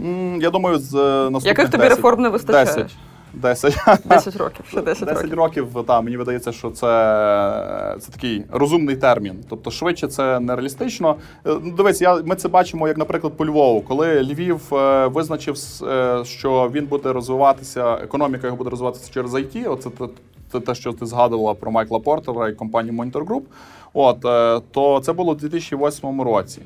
[0.00, 0.98] М, Я думаю, з е,
[1.30, 2.64] наступних Яких тобі 10, реформ не вистачає?
[2.64, 2.96] 10.
[3.34, 3.76] 10.
[4.04, 5.38] 10 років, ще 10, 10 років.
[5.38, 9.44] років, та, мені видається, що це, це такий розумний термін.
[9.48, 11.16] Тобто швидше це нереалістично.
[11.46, 15.56] Е, Ну, дивись, я, ми це бачимо, як, наприклад, по Львову, коли Львів е, визначив,
[15.82, 19.70] е, що він буде розвиватися, економіка його буде розвиватися через IT.
[19.72, 20.04] Оце те,
[20.52, 23.42] те, те, що ти згадувала про Майкла Портера і компанію Monitor Group.
[23.94, 24.20] От,
[24.72, 26.62] то це було у 2008 році.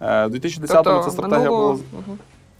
[0.00, 1.78] У 2010-му ця стратегія минуло- була.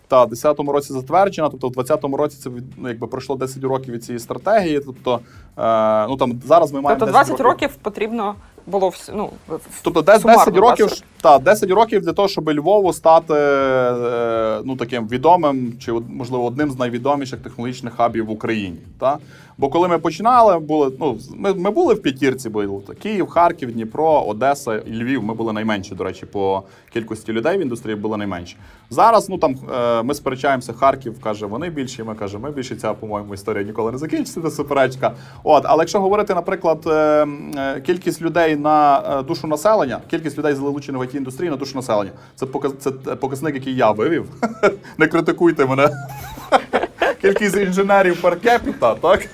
[0.08, 3.94] Та, в 10-му році затверджена, тобто в 20-му році це ну, якби пройшло 10 років
[3.94, 4.80] від цієї стратегії.
[4.80, 5.20] Тобто,
[5.58, 8.34] е, ну там зараз ми маємо Тобто 20 років потрібно
[8.66, 12.12] було вс- ну, в- Тобто де- 10 сумарно років, 20 ж- та, 10 років для
[12.12, 18.26] того, щоб Львову стати е, ну, таким відомим, чи можливо одним з найвідоміших технологічних хабів
[18.26, 18.78] в Україні.
[19.00, 19.18] Та?
[19.58, 22.68] Бо коли ми починали, були, ну, ми, ми були в п'ятірці, були
[23.02, 25.22] Київ, Харків, Дніпро, Одеса Львів.
[25.22, 26.62] Ми були найменші, до речі, по
[26.92, 28.56] кількості людей в індустрії були найменші.
[28.90, 32.76] Зараз ну, там, е, ми сперечаємося, Харків каже, вони більші, ми кажемо, ми більші.
[32.76, 35.12] Ця, по-моєму, історія ніколи не закінчиться, це суперечка.
[35.44, 41.00] От, але якщо говорити, наприклад, е, е, кількість людей на душу населення, кількість людей залучених
[41.08, 44.24] it індустрії на душу населення, це показ, це показник, який я вивів.
[44.98, 45.90] Не критикуйте мене.
[47.22, 49.28] Кількість інженерів per capita, так?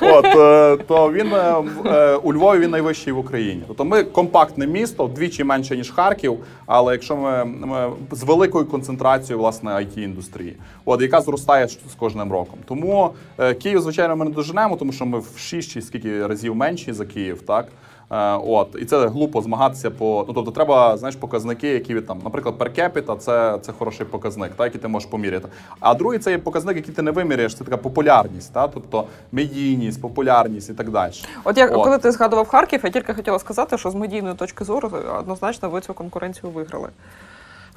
[0.00, 1.54] От, е, то він е,
[1.86, 3.62] е, у Львові він найвищий в Україні.
[3.66, 9.38] Тобто ми компактне місто, вдвічі менше, ніж Харків, але якщо ми, ми з великою концентрацією
[9.38, 12.58] власне it індустрії, от яка зростає з кожним роком.
[12.64, 16.56] Тому е, Київ, звичайно, ми не доженемо, тому що ми в 6 чи скільки разів
[16.56, 17.68] менші за Київ, так?
[18.12, 22.20] Е, От і це глупо змагатися по ну тобто треба знаєш показники, які від там,
[22.24, 25.48] наприклад, per capita, це, це хороший показник, так, який ти можеш поміряти.
[25.80, 30.00] А другий це є показник, який ти не виміряєш, це така популярність, так, тобто медійність,
[30.02, 31.12] популярність і так далі.
[31.44, 31.84] От як От.
[31.84, 35.80] коли ти згадував Харків, я тільки хотіла сказати, що з медійної точки зору однозначно ви
[35.80, 36.88] цю конкуренцію виграли.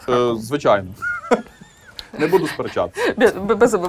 [0.09, 0.87] Е, звичайно.
[2.19, 3.13] Не буду сперечатися.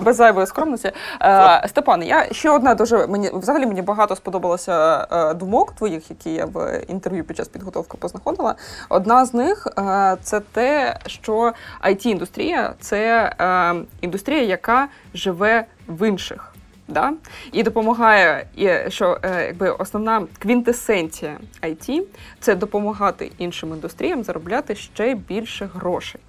[0.02, 0.92] Без, зайвої скромності.
[1.22, 6.30] Е, Степан, я ще одна дуже мені взагалі мені багато сподобалося е, думок твоїх, які
[6.30, 8.54] я в інтерв'ю під час підготовки познаходила.
[8.88, 11.52] Одна з них е, це те, що
[11.84, 16.52] it індустрія це е, індустрія, яка живе в інших.
[16.88, 17.12] Да?
[17.52, 22.02] І допомагає, і що якби основна квінтесенція IT–
[22.40, 26.20] це допомагати іншим індустріям заробляти ще більше грошей.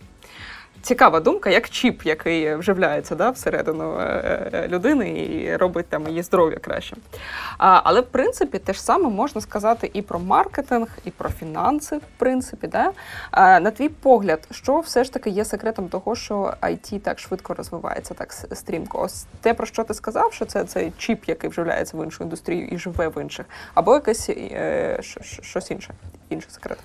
[0.87, 4.03] Цікава думка, як чіп, який вживляється да, всередину е,
[4.53, 6.95] е, людини і робить там її здоров'я краще.
[7.57, 11.97] А, але в принципі те ж саме можна сказати і про маркетинг, і про фінанси,
[11.97, 12.67] в принципі.
[12.67, 12.91] Да?
[13.31, 17.53] А, на твій погляд, що все ж таки є секретом того, що IT так швидко
[17.53, 19.01] розвивається, так стрімко?
[19.01, 22.67] Ось те, про що ти сказав, що це цей чіп, який вживляється в іншу індустрію
[22.67, 25.93] і живе в інших, або якесь е, що- що- щось інше,
[26.29, 26.77] інший секрет.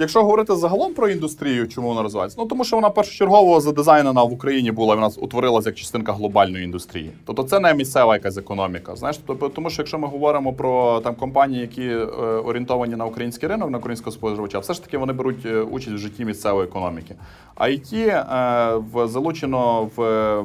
[0.00, 2.40] Якщо говорити загалом про індустрію, чому вона розвивається?
[2.40, 6.64] Ну тому що вона першочергово задизайнена в Україні була, і вона утворилася як частинка глобальної
[6.64, 7.12] індустрії.
[7.24, 8.96] Тобто це не місцева якась економіка.
[8.96, 13.48] Знаєш, тобто, тому що якщо ми говоримо про там компанії, які е, орієнтовані на український
[13.48, 17.14] ринок, на українського споживача, все ж таки вони беруть е, участь в житті місцевої економіки.
[17.54, 20.44] А IT е, залучено в е,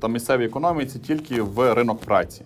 [0.00, 2.42] там місцевій економіці тільки в ринок праці.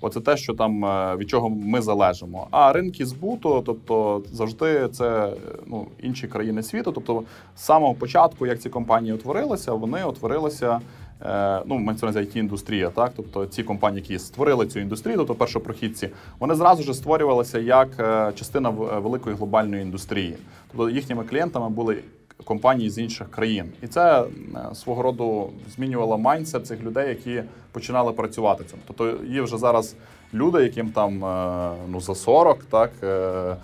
[0.00, 2.48] Оце те, що там е, від чого ми залежимо.
[2.50, 5.32] А ринки збуту, тобто завжди це е,
[5.66, 6.92] ну, інші країни світу.
[6.92, 7.22] Тобто,
[7.56, 10.80] з самого початку, як ці компанії утворилися, вони утворилися.
[11.22, 16.08] е, Ну, мається на IT-індустрія, так тобто ці компанії, які створили цю індустрію, тобто першопрохідці,
[16.38, 17.88] вони зразу ж створювалися як
[18.34, 20.36] частина великої глобальної індустрії.
[20.72, 21.98] Тобто їхніми клієнтами були
[22.44, 28.12] компанії з інших країн, і це е, свого роду змінювало майндсет цих людей, які починали
[28.12, 28.78] працювати цим.
[28.86, 29.96] Тобто є вже зараз
[30.34, 33.56] люди, яким там е, ну за 40, так е,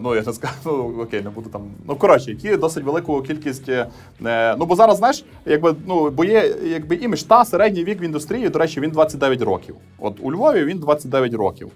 [0.00, 1.62] ну я не скажу, ну окей, не буду там.
[1.86, 3.70] Ну коротше, які досить велику кількість.
[4.56, 8.48] Ну бо зараз, знаєш, якби ну бо є якби імідж та середній вік в індустрії.
[8.48, 9.76] До речі, він 29 років.
[9.98, 11.70] От у Львові він 29 років.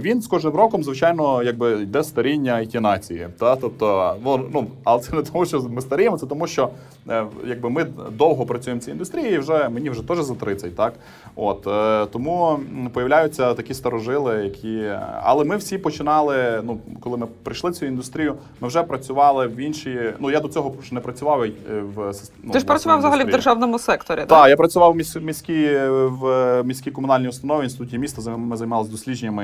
[0.00, 3.28] Він з кожним роком, звичайно, якби йде старіння it нації.
[3.38, 6.68] Та тобто, ну, але це не тому, що ми старіємо, це тому, що
[7.08, 10.76] е, якби ми довго працюємо в цій індустрії, і вже мені вже теж за 30,
[10.76, 10.92] так
[11.36, 12.58] от е, тому
[12.92, 14.92] появляються такі старожили, які
[15.22, 16.62] але ми всі починали.
[16.64, 19.98] Ну коли ми прийшли в цю індустрію, ми вже працювали в іншій.
[20.18, 21.50] Ну я до цього не працював е,
[21.94, 24.28] в ну, Ти ж працював взагалі в державному секторі, так?
[24.28, 28.36] Так, я працював в міс- міській в міській комунальній установі інституті міста.
[28.36, 28.90] Ми займалися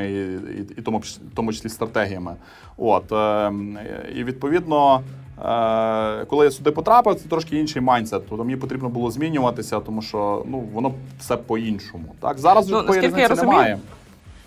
[0.03, 2.35] дослідженнями і, і, і тому, в тому числі стратегіями.
[2.77, 3.53] От е,
[4.15, 5.01] і відповідно.
[5.45, 8.23] е, Коли я сюди потрапив, це трошки інший майндсет.
[8.29, 12.05] Тобто мені потрібно було змінюватися, тому що ну воно все по-іншому.
[12.21, 13.79] Так зараз Ну, вже такої різниці розумію, немає.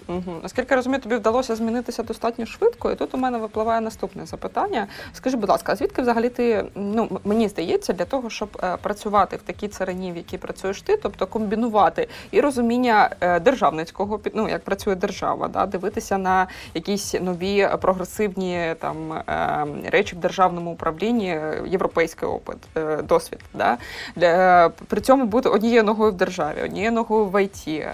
[0.08, 0.40] Угу.
[0.44, 4.88] Наскільки я розумію, тобі вдалося змінитися достатньо швидко, і тут у мене випливає наступне запитання.
[5.14, 9.42] Скажи, будь ласка, звідки взагалі ти ну мені здається, для того, щоб е, працювати в
[9.42, 14.96] такій царині, в якій працюєш ти, тобто комбінувати і розуміння е, державницького ну, як працює
[14.96, 22.30] держава, да, дивитися на якісь нові прогресивні там е, речі в державному управлінні, е, європейський
[22.30, 22.58] опит,
[23.04, 23.40] досвід.
[23.54, 23.78] Да?
[24.16, 27.86] Для, при цьому бути однією ногою в державі, однією ногою в ІТ.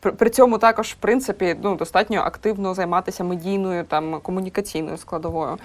[0.00, 5.58] При, цьому також, принципі, ну, достатньо активно займатися медійною там комунікаційною складовою.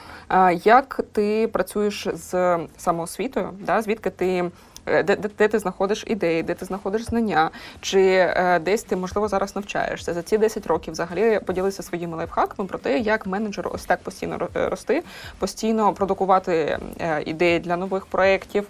[0.64, 3.50] Як ти працюєш з самоосвітою?
[3.60, 3.82] Да?
[3.82, 4.52] Звідки ти?
[4.86, 7.50] Е, Де, де, де ти знаходиш ідеї, де ти знаходиш знання,
[7.82, 10.94] чи е, десь ти можливо зараз навчаєшся за ці 10 років.
[10.94, 15.04] Взагалі поділися своїми лайфхаками про те, як менеджеру ось так постійно е, рости,
[15.40, 16.80] постійно продукувати
[17.26, 18.68] ідеї для нових проєктів,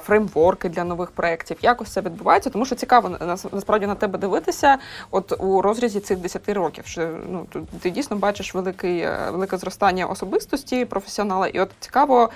[0.00, 1.56] фреймворки для нових проєктів.
[1.62, 2.50] Як ось це відбувається?
[2.50, 3.10] Тому що цікаво
[3.52, 4.78] насправді на тебе дивитися,
[5.10, 6.86] от у розрізі цих 10 років.
[6.86, 7.46] Що ну
[7.80, 12.30] ти дійсно бачиш великий, е, велике зростання особистості професіонала, і от цікаво,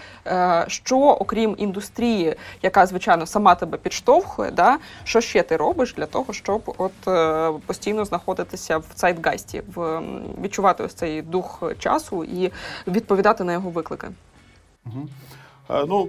[0.66, 6.32] що окрім індустрії, яка звичайно сама тебе підштовхує, да, що ще ти робиш для того,
[6.32, 10.02] щоб от е, постійно знаходитися в цайтгайсті, в
[10.42, 12.52] відчувати ось цей дух часу і
[12.86, 14.08] відповідати на його виклики.
[15.70, 16.08] Е, Ну,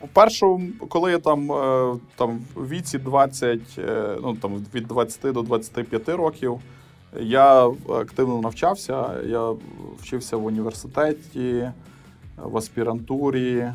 [0.00, 0.46] по-перше,
[0.88, 6.08] коли я там, е, там в віці 20, е, ну там від 20 до 25
[6.08, 6.60] років,
[7.20, 9.22] я активно навчався.
[9.26, 9.52] Я
[9.98, 11.70] вчився в університеті,
[12.36, 13.68] в аспірантурі,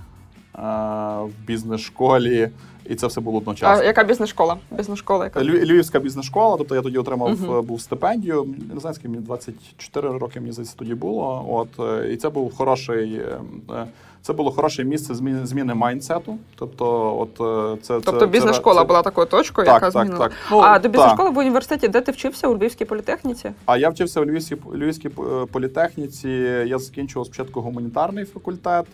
[1.24, 2.50] в бізнес-школі,
[2.86, 3.84] і це все було А одночасно.
[3.86, 4.58] яка бізнес-школа?
[4.72, 5.40] Бізнес-школа яка?
[5.44, 8.48] Львів- Львівська бізнес-школа, тобто я тоді отримав е, був стипендію.
[8.74, 11.46] Не знаю, скільки мені 24 роки мені здається, тоді було.
[11.50, 13.14] От е, і це був хороший.
[13.16, 13.38] е,
[13.74, 13.86] е,
[14.22, 16.38] Це було хороше місце зміни зміни майндсету.
[16.56, 16.86] Тобто,
[17.20, 17.30] от
[17.78, 20.26] е, це Тобто це, бізнес-школа це, була такою точкою, Так, яка так, змінила.
[20.28, 20.32] так.
[20.52, 23.52] Ну, а до бізнес-школи в університеті, де ти вчився у Львівській політехніці?
[23.66, 26.30] А я вчився в Львівській, Львівській е, політехніці.
[26.68, 28.86] Я закінчував спочатку гуманітарний факультет,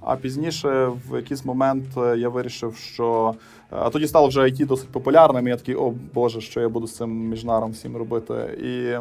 [0.00, 3.34] а пізніше, в якийсь момент, е, я вирішив, що.
[3.72, 5.46] е, А тоді стало вже IT досить популярним.
[5.46, 8.34] І я такий, о Боже, що я буду з цим міжнаром всім робити.
[8.62, 8.96] І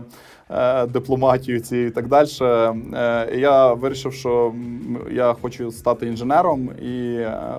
[0.90, 2.28] дипломатію ці і так далі.
[2.42, 4.54] Е, я вирішив, що
[5.12, 7.58] я хочу стати інженером, і, е,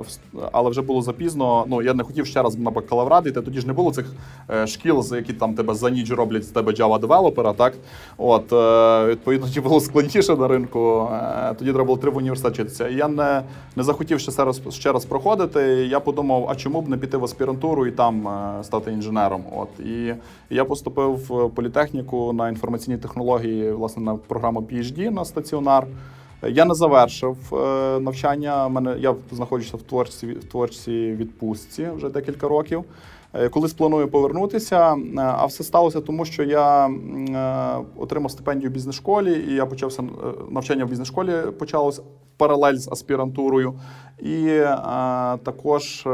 [0.52, 1.64] але вже було запізно.
[1.68, 3.42] Ну, я не хотів ще раз на бакалаврат йти.
[3.42, 4.12] Тоді ж не було цих
[4.50, 7.52] е, шкіл, за які там тебе за ніч роблять з тебе Java девелопера.
[7.52, 7.74] Так?
[8.16, 11.08] От, е, відповідно, тоді було складніше на ринку.
[11.12, 12.88] Е, тоді треба було три в університет вчитися.
[12.88, 13.42] Я не,
[13.76, 15.60] не захотів ще раз, ще раз проходити.
[15.90, 19.44] Я подумав, а чому б не піти в аспірантуру і там е, стати інженером.
[19.56, 19.86] От.
[19.86, 20.14] І
[20.50, 22.48] я поступив в політехніку на
[22.78, 25.86] інформаційні технології, власне, на програму PhD на стаціонар.
[26.42, 28.68] Я не завершив е, навчання.
[28.68, 32.84] Мене я знаходжуся в творчій, в творчій відпустці вже декілька років.
[33.34, 36.90] Е, Колись планую повернутися, е, а все сталося тому, що я
[37.96, 40.02] отримав стипендію в бізнес-школі, і я почався
[40.50, 42.00] навчання в бізнес-школі почалось
[42.36, 43.74] паралель з аспірантурою.
[44.18, 44.62] І
[45.42, 46.06] також.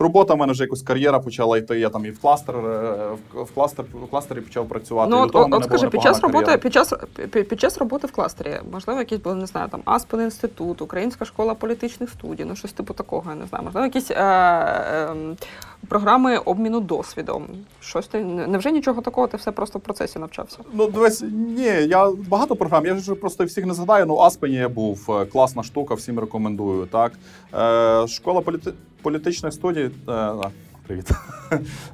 [0.00, 1.78] Робота в мене вже якось кар'єра почала йти.
[1.80, 5.10] Я там і в кластер е, в- в кластер в кластері почав працювати.
[5.10, 6.62] Ну, і от, того от, от скажи, під час роботи, кар'єра.
[6.62, 6.94] під час
[7.30, 11.24] під, під час роботи в кластері, можливо, якісь були, не знаю, там Аспен інститут, Українська
[11.24, 13.64] школа політичних студій, ну щось типу такого, я не знаю.
[13.64, 15.08] Можливо, якісь е, е,
[15.88, 17.46] програми обміну досвідом.
[17.80, 20.58] Щось ти невже нічого такого, ти все просто в процесі навчався?
[20.72, 22.86] Ну, дивись, ні, я багато програм.
[22.86, 24.06] Я ж просто всіх не згадаю.
[24.06, 26.86] Ну, Аспені я був е, класна штука, всім рекомендую.
[26.86, 27.12] Так,
[27.54, 28.72] е, школа політи...
[29.02, 29.90] політичних студій.
[30.08, 30.32] Е,
[30.90, 31.10] привіт.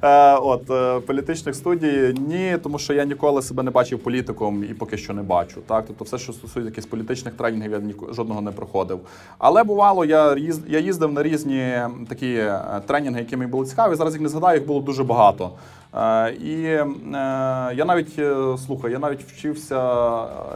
[0.01, 4.73] Е, от е, політичних студій ні, тому що я ніколи себе не бачив політиком і
[4.73, 5.61] поки що не бачу.
[5.67, 8.99] Так, тобто, все, що стосується якихось політичних тренінгів, я ніко- жодного не проходив.
[9.37, 11.77] Але бувало, я їз- я їздив на різні
[12.09, 13.95] такі е, тренінги, які мені були цікаві.
[13.95, 15.51] Зараз їх не згадаю, їх було дуже багато.
[16.43, 16.53] І
[17.75, 18.19] я навіть
[18.65, 19.75] слухай, я навіть вчився,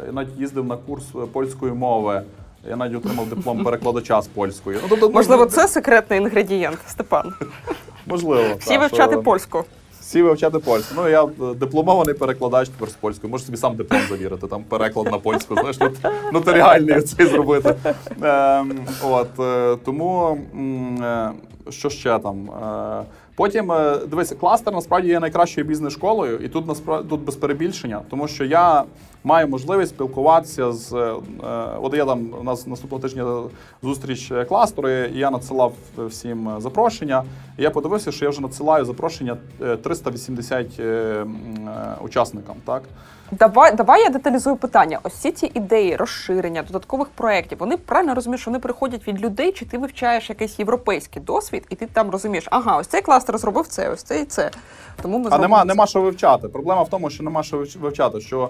[0.06, 2.22] я навіть їздив на курс польської мови.
[2.70, 4.78] Я навіть отримав диплом перекладача з польської.
[4.82, 7.34] Ну, тобто, Можливо, ну, це секретний інгредієнт, Степан.
[8.06, 8.56] можливо.
[8.60, 9.64] Всі так, вивчати що- польську.
[10.00, 10.94] Всі вивчати польську.
[10.98, 13.32] Ну я е, дипломований перекладач тепер з польської.
[13.32, 14.48] Можеш собі сам диплом завірити.
[14.48, 15.56] Там переклад на польську.
[15.56, 15.90] Знаєш, ну,
[16.34, 17.76] нотаріальний цей зробити.
[18.22, 20.38] Ем, от е, тому
[21.04, 21.32] е,
[21.70, 22.50] що ще там?
[22.50, 23.04] Е,
[23.36, 28.28] Потім е, дивись, кластер насправді є найкращою бізнес-школою, і тут насправді тут без перебільшення, тому
[28.28, 28.84] що я
[29.24, 31.14] маю можливість спілкуватися з е,
[31.82, 33.42] от я там у нас наступного тижня
[33.84, 37.24] зустріч е, кластеру, і я надсилав всім е, запрошення.
[37.58, 41.36] І я подивився, що я вже надсилаю запрошення е, 380 е, м,
[41.68, 42.56] е, учасникам.
[42.66, 42.84] Так
[43.40, 45.00] Давай, давай я деталізую питання.
[45.04, 49.52] Ось всі ці ідеї розширення додаткових проєктів, вони правильно розумієш, що вони приходять від людей,
[49.52, 53.68] чи ти вивчаєш якийсь європейський досвід, і ти там розумієш, ага, ось цей кластер зробив
[53.68, 54.52] це, ось це і це.
[55.02, 55.66] Тому ми А нема, це.
[55.66, 56.48] нема що вивчати.
[56.48, 58.22] Проблема в тому, що нема що вивчати.
[58.22, 58.50] Що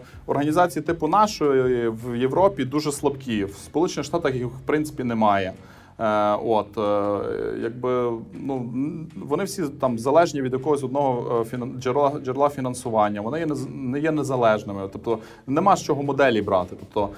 [0.62, 3.46] організації типу нашої в Європі дуже слабкі.
[3.46, 5.54] В Сполучених Штатах їх в принципі немає.
[6.00, 7.20] Е, от, е,
[7.62, 8.70] якби, ну,
[9.16, 13.22] вони всі там залежні від якогось одного е, джерела, джерела фінансування.
[13.22, 14.90] Вони є не є незалежними.
[14.92, 16.76] Тобто нема з чого моделі брати.
[16.80, 17.10] Тобто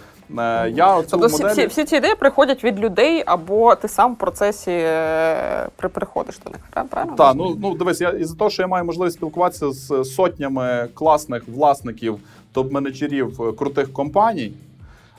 [0.70, 1.52] я оцю Тобто моделі...
[1.52, 4.72] всі, всі ці ідеї приходять від людей, або ти сам в процесі
[5.76, 6.88] при, приходиш до них.
[6.90, 7.16] Правильно?
[7.18, 11.48] Так, ну, ну дивись, я із-за того, що я маю можливість спілкуватися з сотнями класних
[11.48, 12.20] власників,
[12.54, 14.54] топ-менеджерів е, крутих компаній.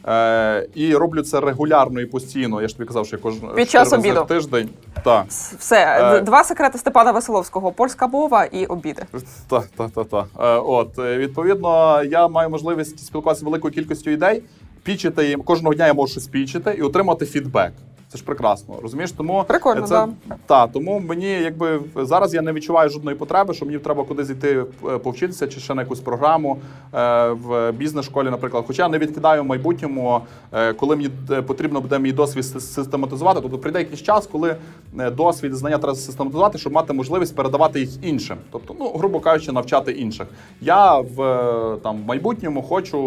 [0.09, 2.62] Е, і роблю це регулярно і постійно.
[2.62, 4.24] Я ж тобі казав, що я кожен Під час обіду.
[4.28, 4.68] тиждень.
[5.05, 5.24] Так.
[5.59, 5.76] Все,
[6.16, 9.03] Е, два секрети Степана Веселовського: польська мова і обіди.
[9.49, 10.26] Так, так, так, так.
[10.41, 14.43] Е, От, е, відповідно, я маю можливість спілкуватися з великою кількістю ідей,
[14.82, 17.72] пічити їм кожного дня я можу щось пічити і отримати фідбек.
[18.15, 19.12] Це ж прекрасно, розумієш?
[19.12, 20.09] Тому Прикольно, це,
[20.47, 24.65] та, тому мені якби зараз я не відчуваю жодної потреби, що мені треба кудись йти
[24.89, 26.59] е, повчитися чи ще на якусь програму
[26.95, 28.65] е, в бізнес-школі, наприклад.
[28.67, 30.21] Хоча не відкидаю в майбутньому,
[30.53, 33.41] е, коли мені е, потрібно буде мій досвід систематизувати.
[33.41, 34.57] Тобто прийде якийсь час, коли
[34.99, 38.37] е, досвід знання треба систематизувати, щоб мати можливість передавати їх іншим.
[38.53, 40.27] Тобто, ну грубо кажучи, навчати інших.
[40.61, 42.99] Я в е, там в майбутньому хочу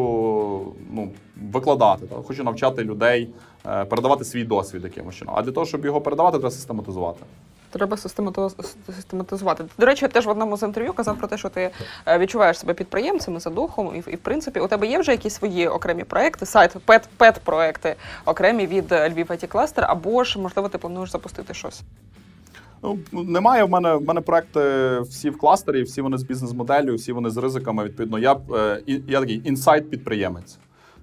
[0.94, 1.10] ну
[1.52, 2.26] викладати, так?
[2.28, 3.30] хочу навчати людей,
[3.68, 5.36] е, передавати свій досвід якимось чином.
[5.38, 7.20] А для того, щоб його передавати, треба систематизувати.
[7.70, 7.98] Треба
[8.88, 9.66] систематизувати.
[9.80, 11.70] До речі, я теж в одному з інтерв'ю казав про те, що ти
[12.08, 15.00] е, відчуваєш себе підприємцем і за духом, і, в- і в принципі у тебе є
[15.00, 19.86] вже якісь свої окремі проекти, side, pet, pet проекти окремі від е, Львів IT Cluster,
[19.88, 21.82] або ж можливо ти плануєш запустити щось.
[22.84, 24.60] Ну, немає в мене в мене проекти
[25.00, 27.84] всі в кластері, всі вони з бізнес-моделлю, всі вони з ризиками.
[27.84, 28.36] Відповідно, я
[29.08, 30.58] я такий інсайт-підприємець.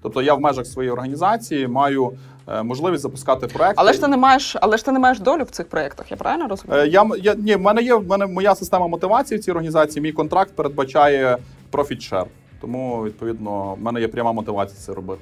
[0.05, 2.11] Тобто я в межах своєї організації маю
[2.47, 3.75] е, можливість запускати проекти.
[3.77, 6.17] Але ж ти не маєш, але ж ти не маєш долю в цих проєктах, я
[6.17, 6.81] правильно розумію?
[6.81, 10.03] Е, Я, я ні, в мене є в мене моя система мотивації в цій організації.
[10.03, 11.37] Мій контракт передбачає
[11.73, 12.25] share.
[12.61, 15.21] Тому відповідно в мене є пряма мотивація це робити.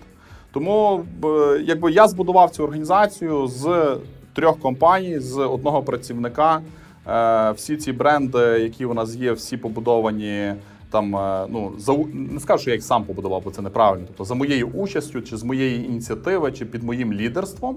[0.54, 1.04] Тому
[1.64, 3.96] якби я збудував цю організацію з
[4.34, 6.62] трьох компаній, з одного працівника.
[7.08, 10.54] Е, Всі ці бренди, які у нас є, всі побудовані
[10.94, 14.06] там е, ну за не скажу, що я їх сам побудував, бо це неправильно.
[14.08, 17.76] Тобто за моєю участю, чи з моєї ініціативи, чи під моїм лідерством.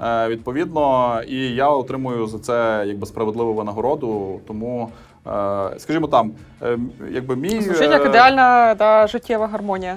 [0.00, 4.40] Е, Відповідно, і я отримую за це якби справедливу винагороду.
[4.46, 4.88] Тому,
[5.26, 5.30] е,
[5.78, 6.78] скажімо там, е,
[7.10, 9.96] якби мій Звучить як ідеальна та життєва гармонія.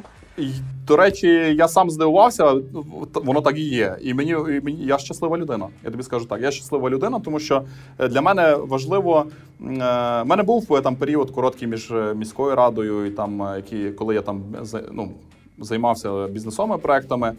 [0.88, 1.28] До речі,
[1.58, 2.54] я сам здивувався,
[3.14, 3.98] воно так і є.
[4.02, 5.68] І мені, і мені я щаслива людина.
[5.84, 6.42] Я тобі скажу так.
[6.42, 7.64] Я щаслива людина, тому що
[8.00, 9.26] е, для мене важливо.
[9.26, 9.64] е,
[10.22, 14.22] в мене був е, там період короткий між міською радою і там, які, коли я
[14.22, 14.44] там
[14.92, 15.12] ну,
[15.60, 17.34] займався бізнесовими проектами.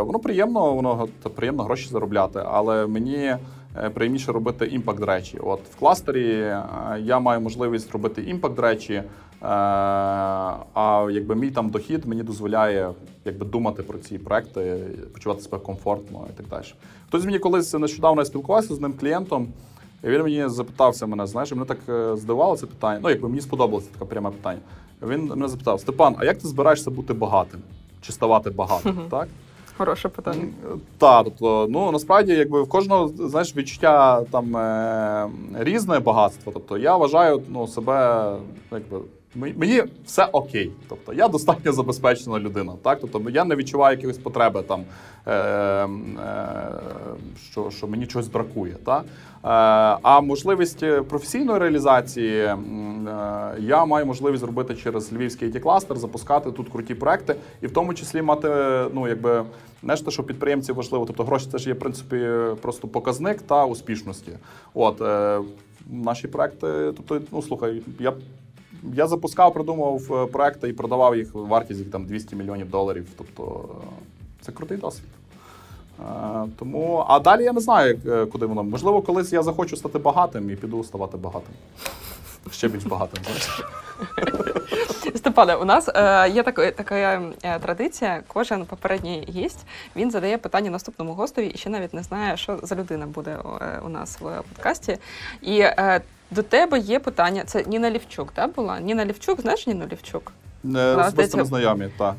[0.00, 3.36] Воно приємно, воно приємно гроші заробляти, але мені
[3.76, 5.38] е, приємніше робити impact речі.
[5.38, 6.62] От в кластері е,
[7.00, 8.94] я маю можливість робити impact речі.
[8.94, 9.04] е,
[10.74, 12.90] А якби мій там дохід мені дозволяє
[13.24, 14.76] якби думати про ці проекти,
[15.12, 16.64] почувати себе комфортно і так далі.
[17.08, 19.48] Хтось мені колись нещодавно спілкувався з ним клієнтом,
[20.04, 21.78] і він мені запитався мене, знаєш, мене так
[22.18, 23.00] здивувало це питання.
[23.02, 24.60] Ну, якби мені сподобалося таке пряме питання.
[25.02, 27.60] Він мене запитав: Степан, а як ти збираєшся бути багатим?
[28.00, 28.98] Чи ставати багатим?
[29.10, 29.28] Так?
[29.78, 30.44] Хороше питання.
[30.98, 36.52] Так, тобто, ну насправді, якби в кожного знаєш, відчуття там е, різне багатство.
[36.52, 38.32] Тобто я вважаю ну, себе,
[38.72, 38.98] якби.
[39.34, 42.72] Мені все окей, тобто я достатньо забезпечена людина.
[42.82, 44.84] Так, тобто я не відчуваю якихось потреби там,
[45.26, 45.88] е, е,
[47.50, 48.76] що, що мені чогось бракує.
[48.84, 49.04] Так?
[49.44, 49.48] Е,
[50.02, 52.56] а можливість е, професійної реалізації е,
[53.58, 57.94] я маю можливість зробити через львівський it кластер запускати тут круті проекти, і в тому
[57.94, 58.48] числі мати
[58.94, 59.44] ну якби
[59.82, 61.06] знаєш, те, що підприємці важливо.
[61.06, 62.28] Тобто гроші це ж є в принципі
[62.62, 64.32] просто показник та успішності.
[64.74, 65.02] От
[65.90, 68.12] наші проекти, тобто, ну слухай, я.
[68.94, 73.06] Я запускав, придумував е, проекти і продавав їх вартість їх там 200 мільйонів доларів.
[73.16, 73.68] Тобто
[74.40, 75.08] це крутий досвід.
[76.00, 78.62] Е, Тому, а далі я не знаю, е, куди воно.
[78.62, 81.54] Можливо, колись я захочу стати багатим і піду ставати багатим.
[82.50, 83.24] Ще більш багатим.
[83.24, 83.62] знаєш.
[85.14, 86.96] Степане, у нас е, є така, така
[87.42, 88.22] е, традиція.
[88.26, 92.76] Кожен попередній гість він задає питання наступному гостеві і ще навіть не знає, що за
[92.76, 93.38] людина буде
[93.86, 94.98] у нас в подкасті.
[95.42, 97.42] І е, до тебе є питання.
[97.46, 98.80] Це Ніна Лівчук, так була?
[98.80, 100.32] Ніна Лівчук, знаєш Ніну Лівчук?
[100.62, 102.14] Не особисто не знайомі, так.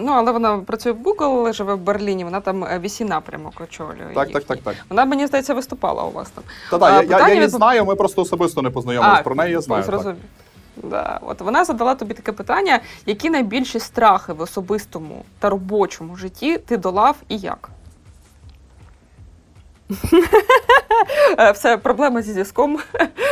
[0.00, 4.14] Ну, але вона працює в Google, живе в Берліні, вона там е, VC напрямок очолює.
[4.14, 4.74] Так, так, так, так.
[4.90, 6.44] Вона, мені здається, виступала у вас там.
[6.70, 9.22] Та так, я, я, її від- знаю, ми просто особисто не познайомилися.
[9.22, 9.82] Про неї я знаю.
[9.82, 9.90] Так.
[9.94, 10.22] Зрозумів.
[10.82, 11.20] Да.
[11.22, 16.76] От вона задала тобі таке питання: які найбільші страхи в особистому та робочому житті ти
[16.76, 17.70] долав і як?
[21.38, 22.78] Е, Все, проблема зі зв'язком.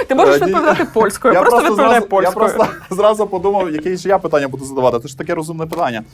[0.08, 2.22] Ти можеш Е, відповідати польською, просто відповідаю польською.
[2.22, 4.98] я просто зразу подумав, яке ж я питання буду задавати.
[5.00, 6.04] Це ж таке розумне питання.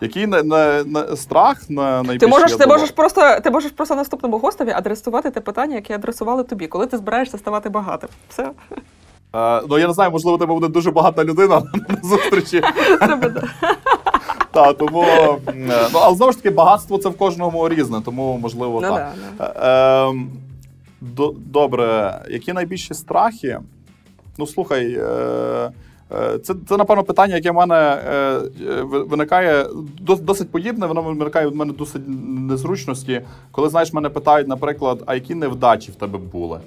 [0.00, 3.94] Який на, на, на, страх на найбільший Ти можеш, ти можеш просто ти можеш просто
[3.94, 8.08] наступному гостеві адресувати те питання, яке адресували тобі, коли ти збираєшся ставати багатим.
[8.28, 8.50] Все.
[9.34, 12.62] Е, ну я не знаю, можливо, у тебе буде дуже багата людина на зустрічі.
[14.52, 15.38] Та, тому, е,
[15.92, 19.12] ну, але знову ж таки, багатство це в кожному різне, тому можливо Ну так.
[19.38, 20.30] да, Е, ем,
[21.36, 23.58] Добре, які найбільші страхи?
[24.38, 25.70] Ну, слухай, е,
[26.42, 27.74] це, це, напевно, питання, яке в мене
[28.08, 28.40] е,
[28.82, 29.66] виникає
[30.20, 32.02] досить подібне, воно виникає в мене досить
[32.48, 33.20] незручності.
[33.50, 36.60] Коли, знаєш, мене питають, наприклад, а які невдачі в тебе були?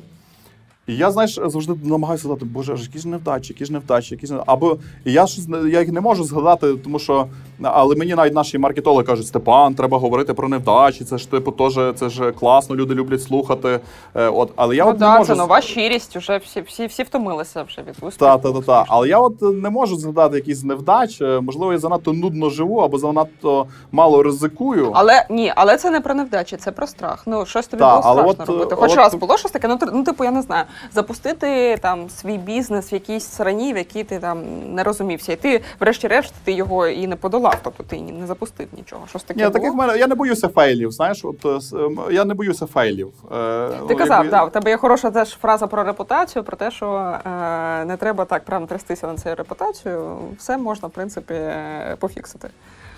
[0.89, 4.33] І я, знаєш, завжди намагаюся згадати, боже, які ж невдачі, які ж невдачі, які ж
[4.33, 7.27] не- або я щось я їх не можу згадати, тому що
[7.61, 11.03] але мені навіть наші маркетологи кажуть, Степан, треба говорити про невдачі.
[11.03, 13.79] Це ж типу теж це ж класно, люди люблять слухати.
[14.15, 17.03] Е, От, але я ну, от не можу це нова щирість, уже всі, всі, всі
[17.03, 18.11] втомилися вже від успіху.
[18.17, 18.85] та, та, та, та.
[18.87, 21.21] Але я от не можу згадати якісь невдач.
[21.21, 24.91] Е, Можливо, я занадто нудно живу або занадто мало ризикую.
[24.93, 27.23] Але ні, але це не про невдачі, це про страх.
[27.25, 28.75] Ну щось тобі Та, було страшно от, робити.
[28.75, 32.37] Хоч от- раз було щось таке, ну, ну типу, я не знаю, запустити там свій
[32.37, 34.43] бізнес в якійсь срані, в якій ти там
[34.75, 39.01] не розумівся, і ти, врешті-решт, ти його і не подолав, тобто ти не запустив нічого.
[39.09, 39.53] Щось таке Ні, було?
[39.53, 40.91] таких мене я не боюся фейлів.
[40.91, 43.13] Знаєш, от е, ем, я не боюся фейлів.
[43.31, 46.57] Е, Ти ну, казав, якби- да, у тебе є хороша теж фраза про репутацію, про
[46.57, 50.17] те, що е, не треба так прямо трястися на цю репутацію.
[50.37, 52.49] Все можна, в принципі, е, пофіксити.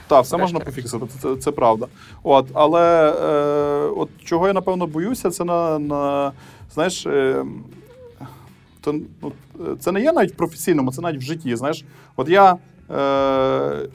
[0.08, 1.88] Так, все можна пофіксити, це, це правда.
[2.24, 6.32] От, але е, от чого я напевно боюся, це на, на
[6.74, 7.46] знаєш, е,
[8.82, 9.32] то, ну,
[9.80, 11.56] це не є навіть в професійному, це навіть в житті.
[11.56, 12.58] Знаєш, от я
[12.90, 13.88] е, е,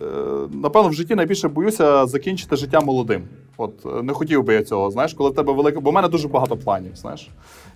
[0.53, 3.23] напевно в житті найбільше боюся закінчити життя молодим.
[3.57, 6.29] От не хотів би я цього, знаєш, коли в тебе велика, бо в мене дуже
[6.29, 7.29] багато планів, знаєш.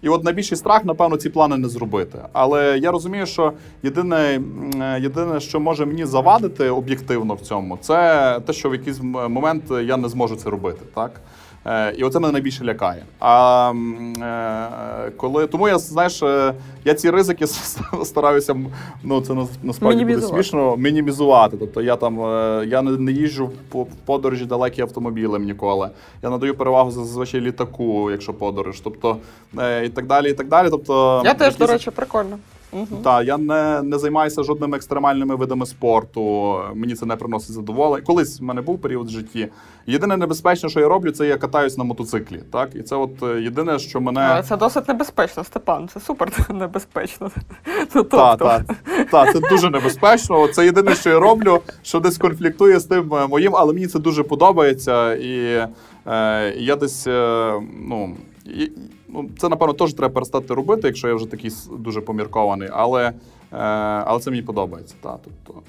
[0.02, 2.18] І от найбільший страх, напевно, ці плани не зробити.
[2.32, 4.42] Але я розумію, що єдине,
[4.80, 9.64] е, єдине, що може мені завадити об'єктивно в цьому, це те, що в якийсь момент
[9.82, 10.80] я не зможу це робити.
[10.94, 11.20] Так?
[11.66, 13.04] Е, і оце мене найбільше лякає.
[13.20, 13.72] А
[14.22, 16.54] е, коли тому я знаєш, е,
[16.84, 17.46] я ці ризики
[18.04, 18.56] стараюся
[19.02, 21.56] ну це нас- насправді буде смішно мінімізувати.
[21.56, 22.18] Тобто я там
[22.68, 25.90] я не, не їжджу по подорожі далекі автомобілем ніколи.
[26.22, 28.80] Я надаю перевагу зазвичай літаку, якщо подорож.
[28.80, 29.16] Тобто
[29.58, 30.70] е, і так далі, і так далі.
[30.70, 32.38] Тобто Я теж, до речі, прикольно.
[32.72, 32.86] Угу.
[33.04, 36.56] так, я не, не займаюся жодними екстремальними видами спорту.
[36.74, 38.04] Мені це не приносить задоволення.
[38.06, 39.48] Колись в мене був період в житті.
[39.86, 42.42] Єдине небезпечне, що я роблю, це я катаюсь на мотоциклі.
[42.52, 45.88] Так, і це от е, єдине, що мене Це досить небезпечно, Степан.
[45.94, 47.30] Це супер небезпечно.
[47.94, 50.48] Ну, та, тобто, та, та, це дуже небезпечно.
[50.48, 53.98] Це єдине, що я роблю, що десь конфліктує з тим е, моїм, але мені це
[53.98, 55.14] дуже подобається.
[55.14, 55.66] І
[56.06, 57.52] е, я десь е,
[57.88, 58.16] ну.
[58.44, 58.70] І,
[59.14, 63.14] ну, це напевно теж треба перестати робити, якщо я вже такий дуже поміркований, але, е,
[64.06, 64.94] але це мені подобається.
[65.00, 65.62] Та, тобто,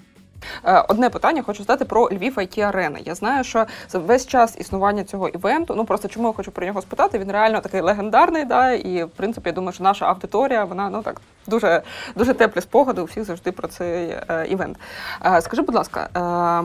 [0.89, 2.99] Одне питання хочу задати про Львів IT Арена.
[3.05, 6.65] Я знаю, що за весь час існування цього івенту, ну просто чому я хочу про
[6.65, 10.63] нього спитати, він реально такий легендарний, да, і в принципі я думаю, що наша аудиторія,
[10.63, 11.81] вона ну так дуже
[12.15, 14.77] дуже теплі спогади у всіх завжди про цей е, івент.
[15.26, 16.63] Е, скажи, будь ласка, е,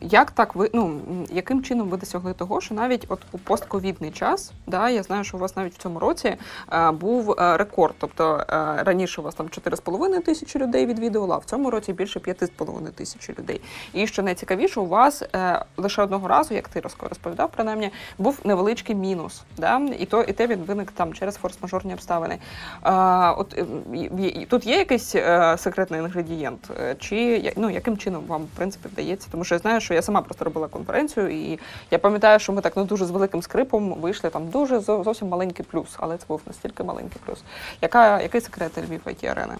[0.00, 1.00] як так ви ну
[1.30, 5.36] яким чином ви досягли того, що навіть от у постковідний час, да, я знаю, що
[5.36, 6.36] у вас навіть в цьому році
[6.72, 7.94] е, був е, рекорд.
[7.98, 12.18] Тобто е, раніше у вас там 4,5 тисячі людей відвідувало, а в цьому році більше
[12.18, 13.60] 5,5 тисячі людей.
[13.92, 18.96] І що найцікавіше, у вас е, лише одного разу, як ти розповідав, принаймні, був невеличкий
[18.96, 19.42] мінус.
[19.56, 19.80] Да?
[19.98, 22.38] І то і те він виник там через форс-мажорні обставини.
[22.84, 22.90] Е,
[23.30, 28.42] от е, і- тут є якийсь е, секретний інгредієнт, Е, чи ну яким чином вам
[28.42, 29.28] в принципі вдається?
[29.30, 31.58] Тому що я знаю, що я сама просто робила конференцію, і
[31.90, 35.66] я пам'ятаю, що ми так ну дуже з великим скрипом вийшли там дуже зовсім маленький
[35.70, 37.42] плюс, але це був настільки маленький плюс.
[37.80, 39.54] Яка який секрет Львів IT арени?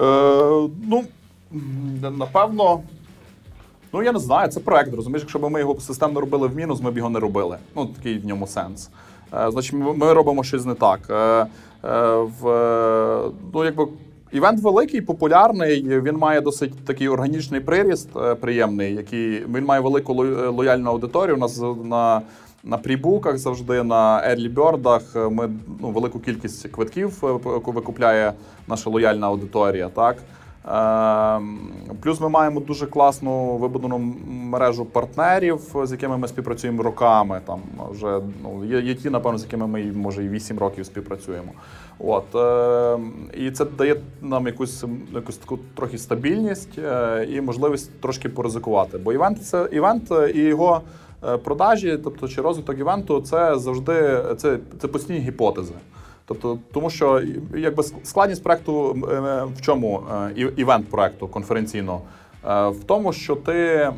[0.00, 1.04] Е, ну,
[2.18, 2.80] напевно.
[3.94, 6.80] Ну, я не знаю, це проект, розумієш, якщо б ми його системно робили в мінус,
[6.82, 7.56] ми б його не робили.
[7.76, 8.90] Ну, такий в ньому сенс.
[9.34, 11.00] Е, значить, ми, робимо щось не так.
[11.10, 11.46] Е, е,
[12.40, 13.86] в, е, ну, якби,
[14.32, 20.14] івент великий, популярний, він має досить такий органічний приріст, е, приємний, який, він має велику
[20.14, 21.36] ло- лояльну аудиторію.
[21.36, 22.22] У нас на,
[22.64, 25.50] на прибуках завжди, на early bird ми
[25.80, 28.32] ну, велику кількість квитків е, викупляє
[28.68, 29.88] наша лояльна аудиторія.
[29.88, 30.16] Так?
[30.64, 31.58] Ем,
[32.02, 37.40] Плюс ми маємо дуже класну вибудовану мережу партнерів, з якими ми співпрацюємо роками.
[37.46, 37.60] Там
[37.90, 41.52] вже ну, є, є ті, напевно, з якими ми може і 8 років співпрацюємо.
[41.98, 44.84] От, ем, і це дає нам якусь,
[45.14, 48.98] якусь таку трохи стабільність е, і можливість трошки поризикувати.
[48.98, 50.80] Бо івент це івент е, і його
[51.24, 55.74] е, продажі, тобто чи розвиток івенту, це завжди це, це постійні гіпотези.
[56.26, 57.22] Тобто, тому що
[57.56, 60.02] якби складність проекту е, в чому
[60.36, 62.02] е, івент проекту конференційного?
[62.48, 63.88] Е, В тому, що ти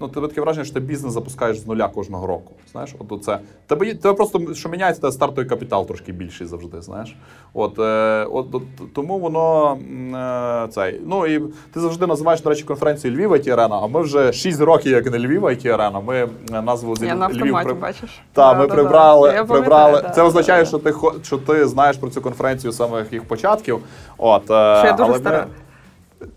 [0.00, 2.52] ну, тебе таке враження, що ти бізнес запускаєш з нуля кожного року.
[2.72, 6.82] Знаєш, от це тебе тебе просто що міняється, тебе стартовий капітал трошки більший завжди.
[6.82, 7.16] Знаєш,
[7.54, 8.62] от, е, от, от
[8.94, 9.76] тому воно
[10.64, 11.00] е, цей.
[11.06, 11.40] Ну і
[11.74, 15.10] ти завжди називаєш, до речі, конференцію Львів IT Арена, а ми вже 6 років, як
[15.10, 16.00] не Львів IT Арена.
[16.00, 16.28] Ми
[16.62, 18.20] назву з Я на Львів при- бачиш.
[18.32, 19.44] так, Да, ми да, прибрали, да.
[19.44, 20.10] Прибрали.
[20.14, 23.78] Це означає, що ти що ти знаєш про цю конференцію з самих їх початків.
[24.18, 25.46] От, Що я дуже але ми- стара.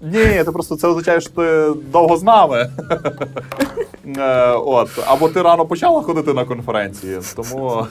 [0.02, 2.70] Ні, це просто це означає, що ти довго з нами.
[4.18, 4.90] Е, От.
[5.08, 7.88] Або ти рано почала ходити на конференції, тому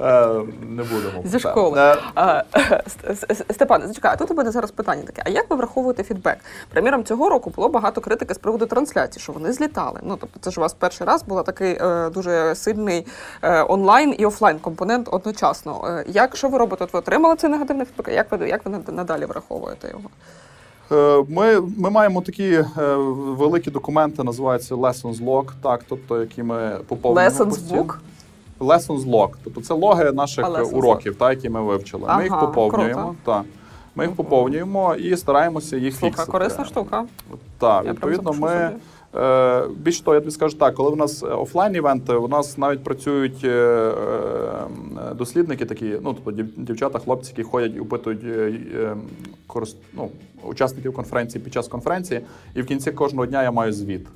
[0.00, 0.26] е,
[0.68, 1.22] не будемо.
[1.24, 1.80] Зі школи.
[1.80, 2.42] Е, А,
[2.86, 6.02] С- С- Степане, зачекай, а тут у мене зараз питання таке: а як ви враховуєте
[6.02, 6.36] фідбек?
[6.70, 10.00] Приміром, цього року було багато критики з приводу трансляції, що вони злітали.
[10.02, 13.06] Ну тобто, це ж у вас перший раз був такий е, дуже сильний
[13.42, 15.84] е, онлайн і офлайн компонент одночасно.
[15.88, 16.84] Е, як що ви робите?
[16.84, 18.14] От ви отримали цей негативний фідбек?
[18.14, 20.02] Як ви як ви над- надалі враховуєте його?
[20.92, 26.78] Е, Ми, ми маємо такі е, великі документи, називаються Lessons Log, так, тобто, які ми
[26.88, 27.30] поповнюємо.
[27.36, 27.82] Lessons постійно.
[27.82, 27.94] book?
[28.60, 29.28] Lessons Log.
[29.44, 32.02] Тобто це логи наших Lessons уроків, так, які ми вивчили.
[32.06, 33.02] Ага, ми їх поповнюємо.
[33.02, 33.14] круто.
[33.24, 33.44] Та.
[33.96, 36.32] Ми їх поповнюємо і стараємося їх Слухай, фіксити.
[36.32, 37.04] корисна штука.
[37.58, 38.48] Так, Я відповідно, ми.
[38.48, 38.80] собі.
[39.16, 42.84] Е, більш того, я тобі скажу так, коли в нас офлайн івенти, у нас навіть
[42.84, 48.96] працюють е, е, дослідники, такі, ну тобто дівчата, хлопці, які ходять і опитують е, е,
[49.92, 50.10] ну,
[50.42, 52.20] учасників конференції під час конференції,
[52.54, 54.06] і в кінці кожного дня я маю звіт.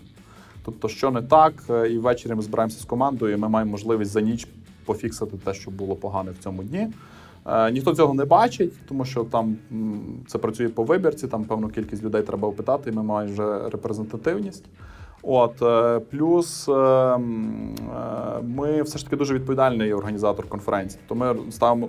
[0.65, 4.11] Тобто, що не так, е, і ввечері ми збираємося з командою, і ми маємо можливість
[4.11, 4.49] за ніч
[4.85, 6.89] пофіксити те, що було погане в цьому дні.
[7.49, 9.57] Е, Ніхто цього не бачить, тому що там
[10.27, 14.65] це працює по вибірці, там певну кількість людей треба опитати, і ми маємо вже репрезентативність.
[15.23, 17.19] От е, плюс е,
[18.43, 21.01] ми все ж таки дуже відповідальний організатор конференції.
[21.09, 21.89] То ми ставимо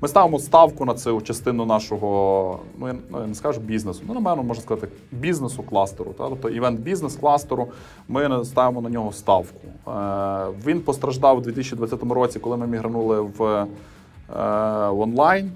[0.00, 4.42] ми ставимо ставку на цю частину нашого, ну я ну, не скажу бізнесу, ну напевно
[4.42, 6.14] можна сказати бізнесу кластеру.
[6.18, 7.68] Тобто івент бізнес кластеру.
[8.08, 9.60] Ми ставимо на нього ставку.
[10.66, 13.66] Він постраждав у 2020 році, коли ми мігранули в,
[14.28, 15.50] в онлайн.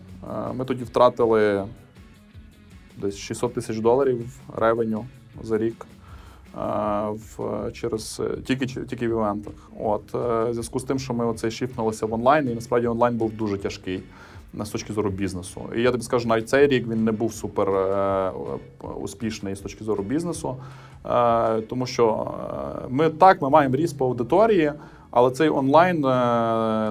[0.51, 1.65] Е, Ми тоді втратили
[2.97, 5.07] десь 600 тисяч доларів ревеню
[5.43, 5.87] за рік.
[5.87, 6.59] е,
[7.11, 9.55] В, через е, тільки тільки в івентах.
[9.81, 10.19] От е,
[10.51, 13.59] в зв'язку з тим, що ми оцей шифнулися в онлайн, і насправді онлайн був дуже
[13.59, 14.03] тяжкий
[14.61, 15.61] з точки зору бізнесу.
[15.77, 18.33] І я тобі скажу, навіть цей рік він не був супер е,
[19.01, 20.57] успішний з точки зору бізнесу,
[21.07, 22.33] е, тому що
[22.85, 24.73] е, ми так ми маємо ріст по аудиторії.
[25.13, 26.09] Але цей онлайн е,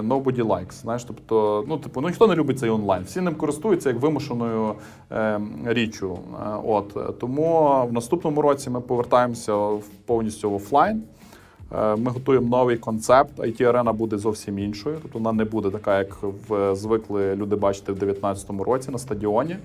[0.00, 0.72] nobody likes.
[0.72, 3.02] Знаєш, тобто, ну типу, ну ніхто не любить цей онлайн.
[3.04, 4.74] Всі ним користуються як вимушеною
[5.12, 6.18] е, річчю.
[6.32, 9.68] Е, От тому в наступному році ми повертаємося
[10.06, 11.02] повністю в офлайн.
[11.72, 13.38] Е, Ми готуємо новий концепт.
[13.38, 14.98] it арена буде зовсім іншою.
[15.02, 16.18] Тобто вона не буде така, як
[16.48, 19.56] в звикли люди бачити в 2019 році на стадіоні.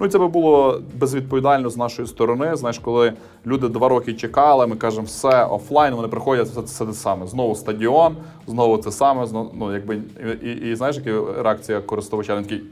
[0.00, 2.56] Ну це би було безвідповідально з нашої сторони.
[2.56, 3.12] Знаєш, коли
[3.46, 7.26] люди два роки чекали, ми кажемо, все офлайн, вони приходять, все це те саме.
[7.26, 8.16] Знову стадіон,
[8.46, 9.26] знову це саме.
[9.26, 10.02] Знову, ну, якби,
[10.42, 12.36] і, і, і знаєш, яка реакція користувача?
[12.36, 12.62] Він такий,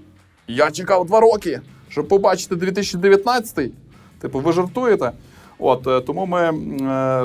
[0.49, 3.71] я чекав два роки, щоб побачити 2019.
[4.21, 5.13] Типу, ви жартуєте?
[5.59, 6.53] От е, тому ми е,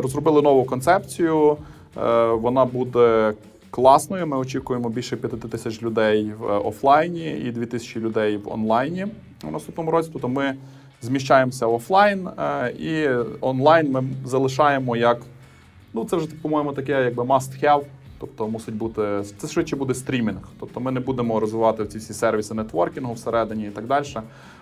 [0.01, 1.57] розробили нову концепцію.
[1.97, 3.34] Е, Вона буде
[3.71, 4.27] класною.
[4.27, 9.07] Ми очікуємо більше 5 тисяч людей в офлайні і 2 тисячі людей в онлайні
[9.43, 10.09] у наступному році.
[10.13, 10.55] Тобто ми
[11.01, 13.07] зміщаємося офлайн е, і
[13.41, 15.21] онлайн ми залишаємо як
[15.93, 17.83] ну це вже по-моєму таке, якби must have.
[18.19, 20.49] Тобто мусить бути це швидше буде стрімінг.
[20.59, 24.05] Тобто ми не будемо розвивати ці всі сервіси нетворкінгу всередині і так далі.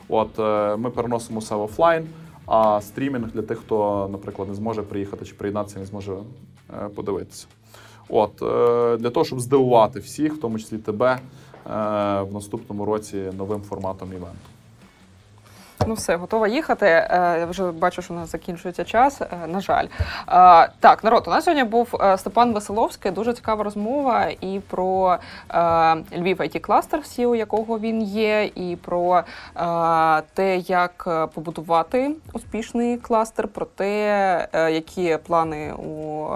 [0.09, 2.07] От е, ми переносимо все в офлайн.
[2.45, 7.47] А стрімінг для тих, хто, наприклад, не зможе приїхати чи приєднатися, не зможе е, подивитися.
[8.09, 8.31] От
[8.99, 11.19] для того, щоб здивувати всіх, в тому числі тебе,
[12.21, 14.56] в наступному році новим форматом івенту.
[15.85, 16.85] Ну все, готова їхати.
[16.85, 19.21] Е, Я вже бачу, що у нас закінчується час.
[19.21, 19.85] е, На жаль.
[19.85, 23.11] Е, Так, народ, у нас сьогодні був Степан Веселовський.
[23.11, 25.17] Дуже цікава розмова і про
[26.17, 29.21] Львів it кластер, у якого він є, і про
[30.33, 36.27] те, як побудувати успішний кластер, про те, які плани у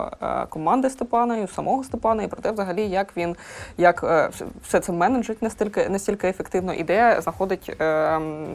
[0.50, 3.36] команди Степана і у самого Степана, і про те, взагалі, як він
[3.78, 4.04] як
[4.64, 8.46] все це менеджить настільки настільки ефективно, і де знаходить е, м,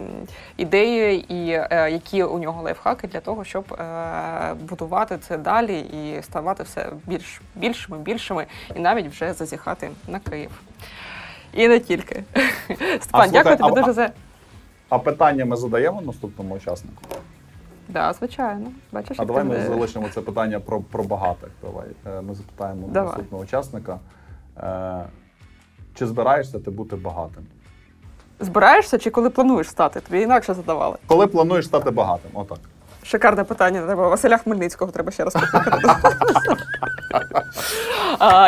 [0.76, 6.22] ідеї, і е, які у нього лайфхаки для того, щоб е, будувати це далі і
[6.22, 8.46] ставати все більш більшими, більшими,
[8.76, 10.50] і навіть вже зазіхати на Київ.
[11.52, 12.24] І не тільки.
[13.00, 14.10] Степан, дякую тобі дуже за.
[14.88, 17.02] А питання ми задаємо наступному учаснику.
[17.88, 18.66] Да, звичайно.
[18.92, 21.48] Бачиш, А давай ми не- залишимо це питання про, про багатих.
[21.62, 21.86] Давай.
[22.06, 23.08] Е, Ми запитаємо Давай.
[23.08, 23.98] наступного учасника.
[25.94, 27.46] Чи збираєшся ти бути багатим?
[28.40, 30.00] Збираєшся чи коли плануєш стати?
[30.00, 30.96] Тобі інакше задавали.
[31.06, 32.30] Коли плануєш стати багатим?
[32.34, 32.58] Отак.
[33.06, 33.86] Шикарне питання.
[33.86, 35.36] Треба Василя Хмельницького треба ще раз.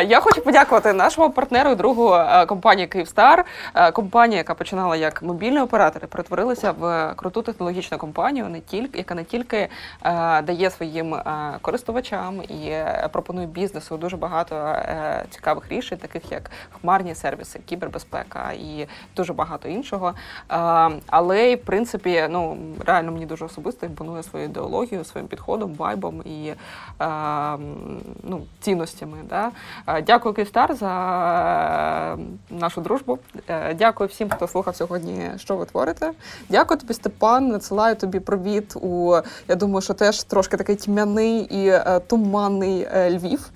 [0.08, 3.44] Я хочу подякувати нашому партнеру і другу е, компанії Київстар.
[3.74, 9.14] Е, Компанія, яка починала як мобільний оператор, перетворилася в круту технологічну компанію, не тільки яка
[9.14, 9.68] не тільки е,
[10.42, 11.16] дає своїм
[11.60, 12.76] користувачам і
[13.12, 14.76] пропонує бізнесу дуже багато
[15.30, 20.14] цікавих рішень, таких як хмарні сервіси, кібербезпека і дуже багато іншого.
[21.06, 26.48] Але, в принципі, ну реально мені дуже особисто імпонує своєю ідеологією, своїм підходом, вайбом і
[26.48, 26.56] е,
[28.22, 29.18] ну, цінностями.
[29.28, 29.50] Да?
[29.86, 33.18] Е, Дякую, Київстар, за е, нашу дружбу.
[33.78, 36.12] Дякую всім, хто слухав сьогодні, що ви творите.
[36.48, 37.48] Дякую тобі, Степан.
[37.48, 39.16] Надсилаю тобі привіт у
[39.48, 43.50] я думаю, що теж трошки такий тьмяний і туманний Львів.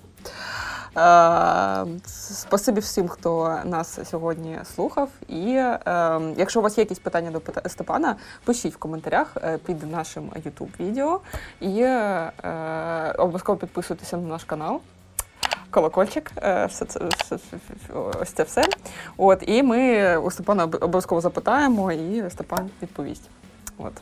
[0.97, 5.09] Е, Спасибі всім, хто нас сьогодні слухав.
[5.29, 9.91] І е, якщо у вас є якісь питання до Степана, пишіть в коментарях е, під
[9.91, 11.21] нашим youtube відео
[11.61, 11.87] і
[13.19, 14.81] обов'язково підписуйтеся на наш канал.
[15.71, 16.31] Колокольчик,
[16.69, 17.01] все це,
[18.21, 18.65] ось це все.
[19.17, 23.29] От, і ми у Степана обов'язково запитаємо, і Степан відповість.
[23.79, 23.93] От.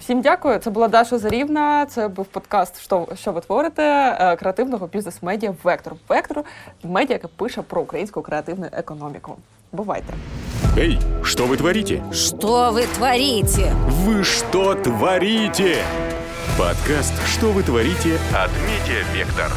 [0.00, 0.58] Всім дякую.
[0.58, 1.86] Це була Даша Зарівна.
[1.86, 3.82] Це був подкаст Що, що ви творите
[4.20, 5.92] е, креативного бізнес-медіа Вектор.
[6.08, 6.42] Вектор
[6.84, 9.36] медіа, яке пише про українську креативну економіку.
[9.72, 10.14] Бувайте!
[10.76, 12.02] Эй, что вы творите?
[12.12, 13.72] Что вы творите?
[14.04, 15.82] Вы что творите?
[16.58, 19.50] Подкаст «Что вы творите» от Медиа Вектор.